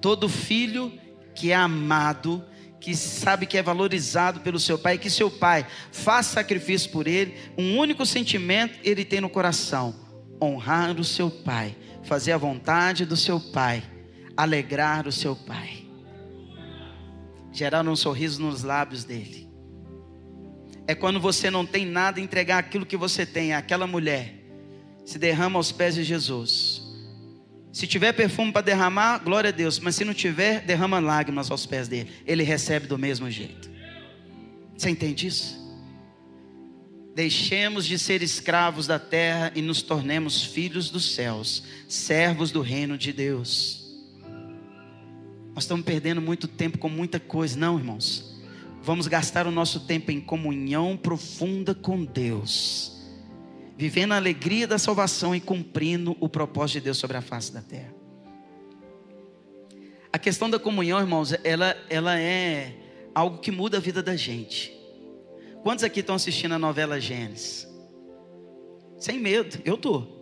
Todo 0.00 0.28
filho 0.28 0.92
que 1.34 1.50
é 1.50 1.54
amado, 1.54 2.44
que 2.80 2.94
sabe 2.94 3.46
que 3.46 3.56
é 3.56 3.62
valorizado 3.62 4.40
pelo 4.40 4.60
seu 4.60 4.78
pai, 4.78 4.98
que 4.98 5.10
seu 5.10 5.30
pai 5.30 5.66
faz 5.90 6.26
sacrifício 6.26 6.90
por 6.90 7.06
ele, 7.06 7.34
um 7.56 7.78
único 7.78 8.04
sentimento 8.04 8.78
ele 8.84 9.04
tem 9.04 9.20
no 9.20 9.28
coração: 9.30 9.94
honrar 10.40 10.98
o 10.98 11.04
seu 11.04 11.30
pai, 11.30 11.76
fazer 12.02 12.32
a 12.32 12.38
vontade 12.38 13.04
do 13.04 13.16
seu 13.16 13.40
pai, 13.40 13.82
alegrar 14.36 15.08
o 15.08 15.12
seu 15.12 15.34
pai, 15.34 15.86
gerar 17.50 17.88
um 17.88 17.96
sorriso 17.96 18.42
nos 18.42 18.62
lábios 18.62 19.02
dele. 19.02 19.48
É 20.86 20.94
quando 20.94 21.18
você 21.18 21.50
não 21.50 21.64
tem 21.64 21.86
nada, 21.86 22.20
entregar 22.20 22.58
aquilo 22.58 22.84
que 22.84 22.96
você 22.96 23.24
tem 23.24 23.54
àquela 23.54 23.86
mulher, 23.86 24.34
se 25.06 25.18
derrama 25.18 25.58
aos 25.58 25.72
pés 25.72 25.94
de 25.94 26.04
Jesus 26.04 26.83
se 27.74 27.88
tiver 27.88 28.12
perfume 28.12 28.52
para 28.52 28.62
derramar, 28.62 29.18
glória 29.18 29.48
a 29.48 29.52
Deus. 29.52 29.80
Mas 29.80 29.96
se 29.96 30.04
não 30.04 30.14
tiver, 30.14 30.60
derrama 30.60 31.00
lágrimas 31.00 31.50
aos 31.50 31.66
pés 31.66 31.88
dele. 31.88 32.08
Ele 32.24 32.44
recebe 32.44 32.86
do 32.86 32.96
mesmo 32.96 33.28
jeito. 33.28 33.68
Você 34.78 34.90
entende 34.90 35.26
isso? 35.26 35.60
Deixemos 37.16 37.84
de 37.84 37.98
ser 37.98 38.22
escravos 38.22 38.86
da 38.86 39.00
terra 39.00 39.50
e 39.56 39.60
nos 39.60 39.82
tornemos 39.82 40.44
filhos 40.44 40.88
dos 40.88 41.16
céus, 41.16 41.64
servos 41.88 42.52
do 42.52 42.62
reino 42.62 42.96
de 42.96 43.12
Deus. 43.12 43.84
Nós 45.52 45.64
estamos 45.64 45.84
perdendo 45.84 46.22
muito 46.22 46.46
tempo 46.46 46.78
com 46.78 46.88
muita 46.88 47.18
coisa, 47.18 47.58
não, 47.58 47.76
irmãos. 47.76 48.38
Vamos 48.84 49.08
gastar 49.08 49.48
o 49.48 49.50
nosso 49.50 49.80
tempo 49.80 50.12
em 50.12 50.20
comunhão 50.20 50.96
profunda 50.96 51.74
com 51.74 52.04
Deus 52.04 52.94
vivendo 53.76 54.12
a 54.12 54.16
alegria 54.16 54.66
da 54.66 54.78
salvação 54.78 55.34
e 55.34 55.40
cumprindo 55.40 56.16
o 56.20 56.28
propósito 56.28 56.74
de 56.74 56.80
Deus 56.82 56.98
sobre 56.98 57.16
a 57.16 57.22
face 57.22 57.52
da 57.52 57.60
terra. 57.60 57.92
A 60.12 60.18
questão 60.18 60.48
da 60.48 60.58
comunhão, 60.58 61.00
irmãos, 61.00 61.34
ela, 61.42 61.76
ela 61.90 62.18
é 62.18 62.72
algo 63.14 63.38
que 63.38 63.50
muda 63.50 63.78
a 63.78 63.80
vida 63.80 64.02
da 64.02 64.14
gente. 64.14 64.72
Quantos 65.62 65.82
aqui 65.82 66.00
estão 66.00 66.14
assistindo 66.14 66.52
a 66.54 66.58
novela 66.58 67.00
Gênesis? 67.00 67.66
Sem 68.98 69.18
medo, 69.18 69.60
eu 69.64 69.74
estou. 69.74 70.14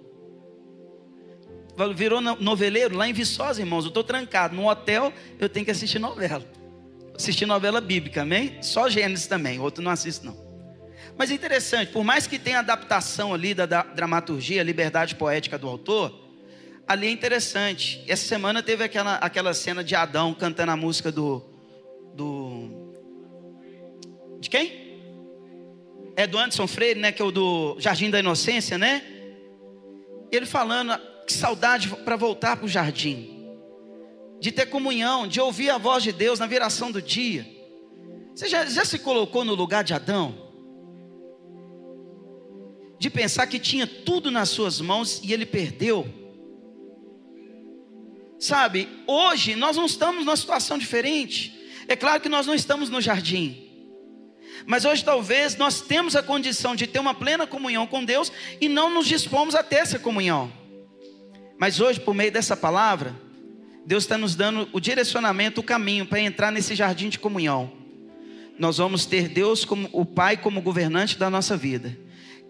Virou 1.94 2.20
noveleiro 2.20 2.96
lá 2.96 3.08
em 3.08 3.12
Viçosa, 3.12 3.60
irmãos. 3.60 3.84
Eu 3.84 3.88
estou 3.88 4.04
trancado. 4.04 4.54
No 4.54 4.68
hotel, 4.68 5.12
eu 5.38 5.48
tenho 5.48 5.64
que 5.64 5.70
assistir 5.70 5.98
novela. 5.98 6.44
Assistir 7.14 7.44
novela 7.44 7.80
bíblica, 7.80 8.22
amém? 8.22 8.62
Só 8.62 8.88
Gênesis 8.88 9.26
também, 9.26 9.58
outro 9.58 9.82
não 9.82 9.90
assisto, 9.90 10.24
não. 10.24 10.51
Mas 11.16 11.30
é 11.30 11.34
interessante, 11.34 11.92
por 11.92 12.04
mais 12.04 12.26
que 12.26 12.38
tenha 12.38 12.60
adaptação 12.60 13.34
ali 13.34 13.54
da, 13.54 13.66
da 13.66 13.82
dramaturgia, 13.82 14.62
liberdade 14.62 15.14
poética 15.14 15.58
do 15.58 15.68
autor, 15.68 16.18
ali 16.86 17.06
é 17.06 17.10
interessante. 17.10 18.02
Essa 18.08 18.26
semana 18.26 18.62
teve 18.62 18.84
aquela, 18.84 19.16
aquela 19.16 19.54
cena 19.54 19.84
de 19.84 19.94
Adão 19.94 20.34
cantando 20.34 20.72
a 20.72 20.76
música 20.76 21.12
do. 21.12 21.42
do 22.14 22.92
de 24.40 24.50
quem? 24.50 24.82
É 26.16 26.26
do 26.26 26.38
Anderson 26.38 26.66
Freire, 26.66 27.00
né? 27.00 27.12
Que 27.12 27.22
é 27.22 27.24
o 27.24 27.30
do 27.30 27.76
Jardim 27.78 28.10
da 28.10 28.18
Inocência, 28.18 28.76
né? 28.76 29.02
Ele 30.30 30.46
falando 30.46 30.98
que 31.26 31.32
saudade 31.32 31.88
para 31.88 32.16
voltar 32.16 32.56
para 32.56 32.66
o 32.66 32.68
jardim, 32.68 33.48
de 34.40 34.50
ter 34.50 34.66
comunhão, 34.66 35.28
de 35.28 35.40
ouvir 35.40 35.70
a 35.70 35.78
voz 35.78 36.02
de 36.02 36.10
Deus 36.12 36.38
na 36.38 36.46
viração 36.46 36.90
do 36.90 37.00
dia. 37.00 37.46
Você 38.34 38.48
já, 38.48 38.64
já 38.64 38.84
se 38.84 38.98
colocou 38.98 39.44
no 39.44 39.54
lugar 39.54 39.84
de 39.84 39.94
Adão? 39.94 40.41
De 43.02 43.10
pensar 43.10 43.48
que 43.48 43.58
tinha 43.58 43.84
tudo 43.84 44.30
nas 44.30 44.48
suas 44.48 44.80
mãos 44.80 45.20
e 45.24 45.32
ele 45.32 45.44
perdeu. 45.44 46.06
Sabe, 48.38 48.88
hoje 49.08 49.56
nós 49.56 49.76
não 49.76 49.86
estamos 49.86 50.24
numa 50.24 50.36
situação 50.36 50.78
diferente. 50.78 51.52
É 51.88 51.96
claro 51.96 52.20
que 52.20 52.28
nós 52.28 52.46
não 52.46 52.54
estamos 52.54 52.88
no 52.88 53.00
jardim. 53.00 53.68
Mas 54.66 54.84
hoje 54.84 55.04
talvez 55.04 55.56
nós 55.56 55.80
temos 55.80 56.14
a 56.14 56.22
condição 56.22 56.76
de 56.76 56.86
ter 56.86 57.00
uma 57.00 57.12
plena 57.12 57.44
comunhão 57.44 57.88
com 57.88 58.04
Deus 58.04 58.30
e 58.60 58.68
não 58.68 58.88
nos 58.88 59.08
dispomos 59.08 59.56
a 59.56 59.64
ter 59.64 59.78
essa 59.78 59.98
comunhão. 59.98 60.52
Mas 61.58 61.80
hoje, 61.80 61.98
por 61.98 62.14
meio 62.14 62.30
dessa 62.30 62.56
palavra, 62.56 63.16
Deus 63.84 64.04
está 64.04 64.16
nos 64.16 64.36
dando 64.36 64.68
o 64.72 64.78
direcionamento, 64.78 65.60
o 65.60 65.64
caminho 65.64 66.06
para 66.06 66.20
entrar 66.20 66.52
nesse 66.52 66.76
jardim 66.76 67.08
de 67.08 67.18
comunhão. 67.18 67.72
Nós 68.56 68.78
vamos 68.78 69.04
ter 69.06 69.28
Deus 69.28 69.64
como 69.64 69.88
o 69.90 70.06
Pai 70.06 70.36
como 70.36 70.62
governante 70.62 71.18
da 71.18 71.28
nossa 71.28 71.56
vida 71.56 71.98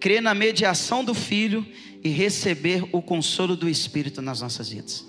crer 0.02 0.20
na 0.20 0.34
mediação 0.34 1.04
do 1.04 1.14
Filho 1.14 1.64
e 2.02 2.08
receber 2.08 2.84
o 2.90 3.00
consolo 3.00 3.54
do 3.54 3.68
Espírito 3.68 4.20
nas 4.20 4.40
nossas 4.40 4.68
vidas. 4.68 5.06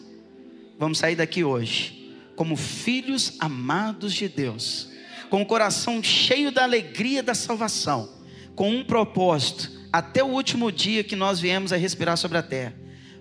Vamos 0.78 1.00
sair 1.00 1.16
daqui 1.16 1.44
hoje 1.44 2.14
como 2.36 2.56
filhos 2.56 3.36
amados 3.40 4.14
de 4.14 4.28
Deus, 4.28 4.90
com 5.30 5.42
o 5.42 5.46
coração 5.46 6.02
cheio 6.02 6.52
da 6.52 6.64
alegria 6.64 7.24
da 7.24 7.34
salvação, 7.34 8.08
com 8.56 8.70
um 8.70 8.84
propósito, 8.84 9.72
até 9.92 10.24
o 10.24 10.28
último 10.28 10.72
dia 10.72 11.04
que 11.04 11.16
nós 11.16 11.40
viemos 11.40 11.74
a 11.74 11.78
respirar 11.78 12.18
sobre 12.18 12.38
a 12.38 12.44
terra, 12.44 12.76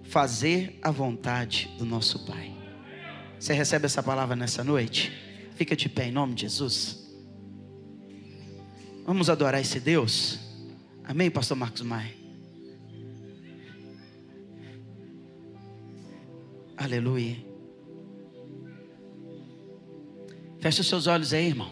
fazer 0.05 0.79
a 0.83 0.91
vontade 0.91 1.71
do 1.79 1.85
nosso 1.87 2.19
Pai. 2.27 2.53
Você 3.39 3.53
recebe 3.55 3.87
essa 3.87 4.03
palavra 4.03 4.37
nessa 4.37 4.63
noite? 4.63 5.13
Fica 5.57 5.75
de 5.75 5.89
pé 5.89 6.09
em 6.09 6.13
nome 6.13 6.35
de 6.35 6.43
Jesus. 6.43 7.03
Vamos 9.07 9.29
adorar 9.29 9.61
esse 9.61 9.81
Deus. 9.81 10.42
Amém, 11.05 11.31
pastor 11.31 11.57
Marcos 11.57 11.83
Mai? 11.83 12.15
Aleluia. 16.77 17.37
Feche 20.61 20.81
os 20.81 20.87
seus 20.87 21.07
olhos 21.07 21.33
aí, 21.33 21.47
irmão. 21.47 21.71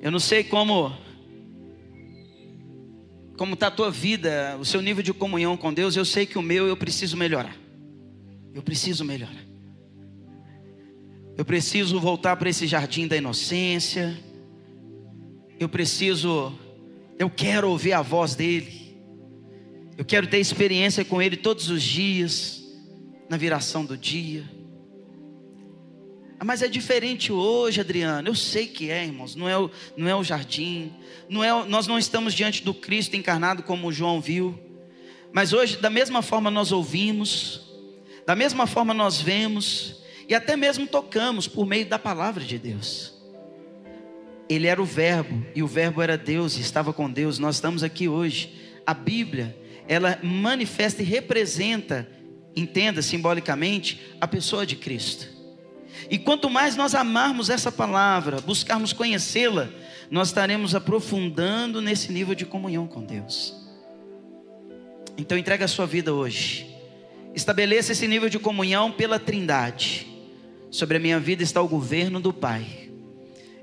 Eu 0.00 0.10
não 0.10 0.18
sei 0.18 0.42
como 0.42 0.92
como 3.36 3.54
está 3.54 3.68
a 3.68 3.70
tua 3.70 3.90
vida, 3.90 4.58
o 4.60 4.66
seu 4.66 4.82
nível 4.82 5.02
de 5.02 5.14
comunhão 5.14 5.56
com 5.56 5.72
Deus, 5.72 5.96
eu 5.96 6.04
sei 6.04 6.26
que 6.26 6.36
o 6.36 6.42
meu 6.42 6.66
eu 6.66 6.76
preciso 6.76 7.16
melhorar. 7.16 7.56
Eu 8.52 8.62
preciso 8.62 9.02
melhorar. 9.02 9.44
Eu 11.38 11.44
preciso 11.44 11.98
voltar 11.98 12.36
para 12.36 12.50
esse 12.50 12.66
jardim 12.66 13.06
da 13.06 13.16
inocência. 13.16 14.14
Eu 15.58 15.70
preciso 15.70 16.52
eu 17.20 17.28
quero 17.28 17.68
ouvir 17.68 17.92
a 17.92 18.00
voz 18.00 18.34
dele. 18.34 18.98
Eu 19.94 20.06
quero 20.06 20.26
ter 20.26 20.38
experiência 20.38 21.04
com 21.04 21.20
Ele 21.20 21.36
todos 21.36 21.68
os 21.68 21.82
dias, 21.82 22.62
na 23.28 23.36
viração 23.36 23.84
do 23.84 23.94
dia. 23.94 24.42
Mas 26.42 26.62
é 26.62 26.68
diferente 26.68 27.30
hoje, 27.30 27.78
Adriano. 27.78 28.26
Eu 28.26 28.34
sei 28.34 28.66
que 28.66 28.90
é, 28.90 29.04
irmãos. 29.04 29.34
Não 29.36 29.46
é 29.46 29.58
o, 29.58 29.70
não 29.98 30.08
é 30.08 30.16
o 30.16 30.24
jardim. 30.24 30.94
Não 31.28 31.44
é, 31.44 31.66
nós 31.66 31.86
não 31.86 31.98
estamos 31.98 32.32
diante 32.32 32.64
do 32.64 32.72
Cristo 32.72 33.14
encarnado 33.14 33.62
como 33.64 33.92
João 33.92 34.18
viu. 34.18 34.58
Mas 35.30 35.52
hoje, 35.52 35.76
da 35.76 35.90
mesma 35.90 36.22
forma, 36.22 36.50
nós 36.50 36.72
ouvimos, 36.72 37.70
da 38.26 38.34
mesma 38.34 38.66
forma, 38.66 38.94
nós 38.94 39.20
vemos 39.20 40.02
e 40.26 40.34
até 40.34 40.56
mesmo 40.56 40.86
tocamos 40.86 41.46
por 41.46 41.66
meio 41.66 41.84
da 41.84 41.98
palavra 41.98 42.42
de 42.42 42.58
Deus. 42.58 43.19
Ele 44.50 44.66
era 44.66 44.82
o 44.82 44.84
Verbo 44.84 45.46
e 45.54 45.62
o 45.62 45.66
Verbo 45.68 46.02
era 46.02 46.18
Deus 46.18 46.58
estava 46.58 46.92
com 46.92 47.08
Deus. 47.08 47.38
Nós 47.38 47.54
estamos 47.54 47.84
aqui 47.84 48.08
hoje. 48.08 48.52
A 48.84 48.92
Bíblia, 48.92 49.56
ela 49.86 50.18
manifesta 50.24 51.02
e 51.02 51.04
representa, 51.04 52.08
entenda 52.56 53.00
simbolicamente, 53.00 54.00
a 54.20 54.26
pessoa 54.26 54.66
de 54.66 54.74
Cristo. 54.74 55.28
E 56.10 56.18
quanto 56.18 56.50
mais 56.50 56.74
nós 56.74 56.96
amarmos 56.96 57.48
essa 57.48 57.70
palavra, 57.70 58.40
buscarmos 58.40 58.92
conhecê-la, 58.92 59.68
nós 60.10 60.28
estaremos 60.28 60.74
aprofundando 60.74 61.80
nesse 61.80 62.10
nível 62.10 62.34
de 62.34 62.44
comunhão 62.44 62.88
com 62.88 63.04
Deus. 63.04 63.54
Então 65.16 65.38
entrega 65.38 65.66
a 65.66 65.68
sua 65.68 65.86
vida 65.86 66.12
hoje. 66.12 66.66
Estabeleça 67.36 67.92
esse 67.92 68.08
nível 68.08 68.28
de 68.28 68.40
comunhão 68.40 68.90
pela 68.90 69.20
Trindade. 69.20 70.08
Sobre 70.72 70.96
a 70.96 71.00
minha 71.00 71.20
vida 71.20 71.44
está 71.44 71.62
o 71.62 71.68
governo 71.68 72.18
do 72.18 72.32
Pai 72.32 72.89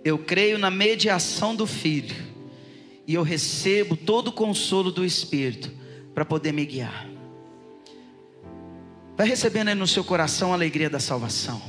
eu 0.03 0.17
creio 0.17 0.57
na 0.57 0.69
mediação 0.69 1.55
do 1.55 1.65
Filho, 1.65 2.15
e 3.05 3.13
eu 3.13 3.23
recebo 3.23 3.95
todo 3.95 4.27
o 4.27 4.31
consolo 4.31 4.91
do 4.91 5.05
Espírito 5.05 5.71
para 6.13 6.25
poder 6.25 6.51
me 6.51 6.65
guiar. 6.65 7.07
Vai 9.15 9.27
recebendo 9.27 9.69
aí 9.69 9.75
no 9.75 9.87
seu 9.87 10.03
coração 10.03 10.51
a 10.51 10.55
alegria 10.55 10.89
da 10.89 10.99
salvação. 10.99 11.61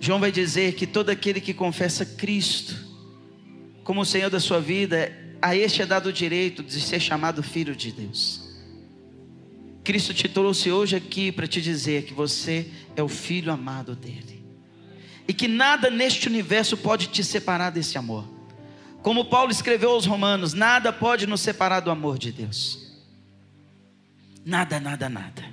João 0.00 0.18
vai 0.18 0.32
dizer 0.32 0.74
que 0.74 0.86
todo 0.86 1.10
aquele 1.10 1.40
que 1.40 1.54
confessa 1.54 2.04
Cristo 2.04 2.90
como 3.84 4.00
o 4.00 4.06
Senhor 4.06 4.30
da 4.30 4.40
sua 4.40 4.60
vida, 4.60 5.12
a 5.40 5.56
este 5.56 5.82
é 5.82 5.86
dado 5.86 6.08
o 6.08 6.12
direito 6.12 6.62
de 6.62 6.80
ser 6.80 7.00
chamado 7.00 7.42
filho 7.42 7.74
de 7.74 7.90
Deus. 7.90 8.40
Cristo 9.82 10.14
te 10.14 10.28
trouxe 10.28 10.70
hoje 10.70 10.94
aqui 10.94 11.32
para 11.32 11.46
te 11.46 11.60
dizer 11.60 12.04
que 12.04 12.14
você 12.14 12.68
é 12.94 13.02
o 13.02 13.08
filho 13.08 13.52
amado 13.52 13.96
dele 13.96 14.41
e 15.26 15.32
que 15.32 15.48
nada 15.48 15.90
neste 15.90 16.28
universo 16.28 16.76
pode 16.76 17.08
te 17.08 17.22
separar 17.22 17.70
desse 17.70 17.96
amor. 17.96 18.24
Como 19.02 19.24
Paulo 19.24 19.50
escreveu 19.50 19.90
aos 19.90 20.06
Romanos: 20.06 20.54
nada 20.54 20.92
pode 20.92 21.26
nos 21.26 21.40
separar 21.40 21.80
do 21.80 21.90
amor 21.90 22.18
de 22.18 22.32
Deus. 22.32 22.92
Nada, 24.44 24.80
nada, 24.80 25.08
nada. 25.08 25.44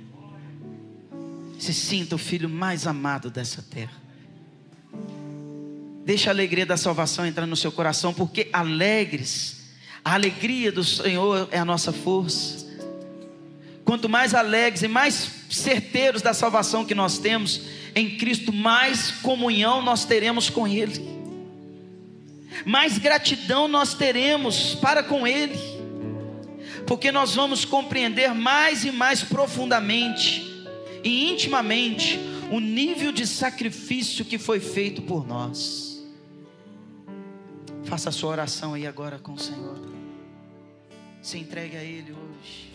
Se 1.58 1.74
sinta 1.74 2.14
o 2.14 2.18
filho 2.18 2.48
mais 2.48 2.86
amado 2.86 3.30
dessa 3.30 3.62
terra. 3.62 4.00
Deixa 6.04 6.30
a 6.30 6.32
alegria 6.32 6.64
da 6.64 6.76
salvação 6.76 7.26
entrar 7.26 7.46
no 7.46 7.56
seu 7.56 7.70
coração, 7.70 8.12
porque 8.12 8.48
alegres, 8.52 9.60
a 10.04 10.14
alegria 10.14 10.72
do 10.72 10.82
Senhor 10.82 11.48
é 11.52 11.58
a 11.58 11.64
nossa 11.64 11.92
força. 11.92 12.68
Quanto 13.84 14.08
mais 14.08 14.34
alegres 14.34 14.82
e 14.82 14.88
mais 14.88 15.30
certeiros 15.50 16.22
da 16.22 16.32
salvação 16.32 16.84
que 16.84 16.94
nós 16.94 17.18
temos, 17.18 17.60
em 17.94 18.16
Cristo, 18.16 18.52
mais 18.52 19.10
comunhão 19.10 19.82
nós 19.82 20.04
teremos 20.04 20.48
com 20.48 20.66
Ele, 20.66 21.08
mais 22.64 22.98
gratidão 22.98 23.68
nós 23.68 23.94
teremos 23.94 24.74
para 24.74 25.02
com 25.02 25.26
Ele, 25.26 25.58
porque 26.86 27.12
nós 27.12 27.34
vamos 27.34 27.64
compreender 27.64 28.34
mais 28.34 28.84
e 28.84 28.90
mais 28.90 29.22
profundamente 29.22 30.48
e 31.04 31.30
intimamente 31.30 32.18
o 32.50 32.58
nível 32.58 33.12
de 33.12 33.26
sacrifício 33.26 34.24
que 34.24 34.38
foi 34.38 34.60
feito 34.60 35.02
por 35.02 35.26
nós. 35.26 36.04
Faça 37.84 38.08
a 38.08 38.12
sua 38.12 38.30
oração 38.30 38.74
aí 38.74 38.86
agora 38.86 39.18
com 39.18 39.32
o 39.32 39.38
Senhor. 39.38 39.78
Se 41.22 41.38
entregue 41.38 41.76
a 41.76 41.82
Ele 41.82 42.12
hoje. 42.12 42.72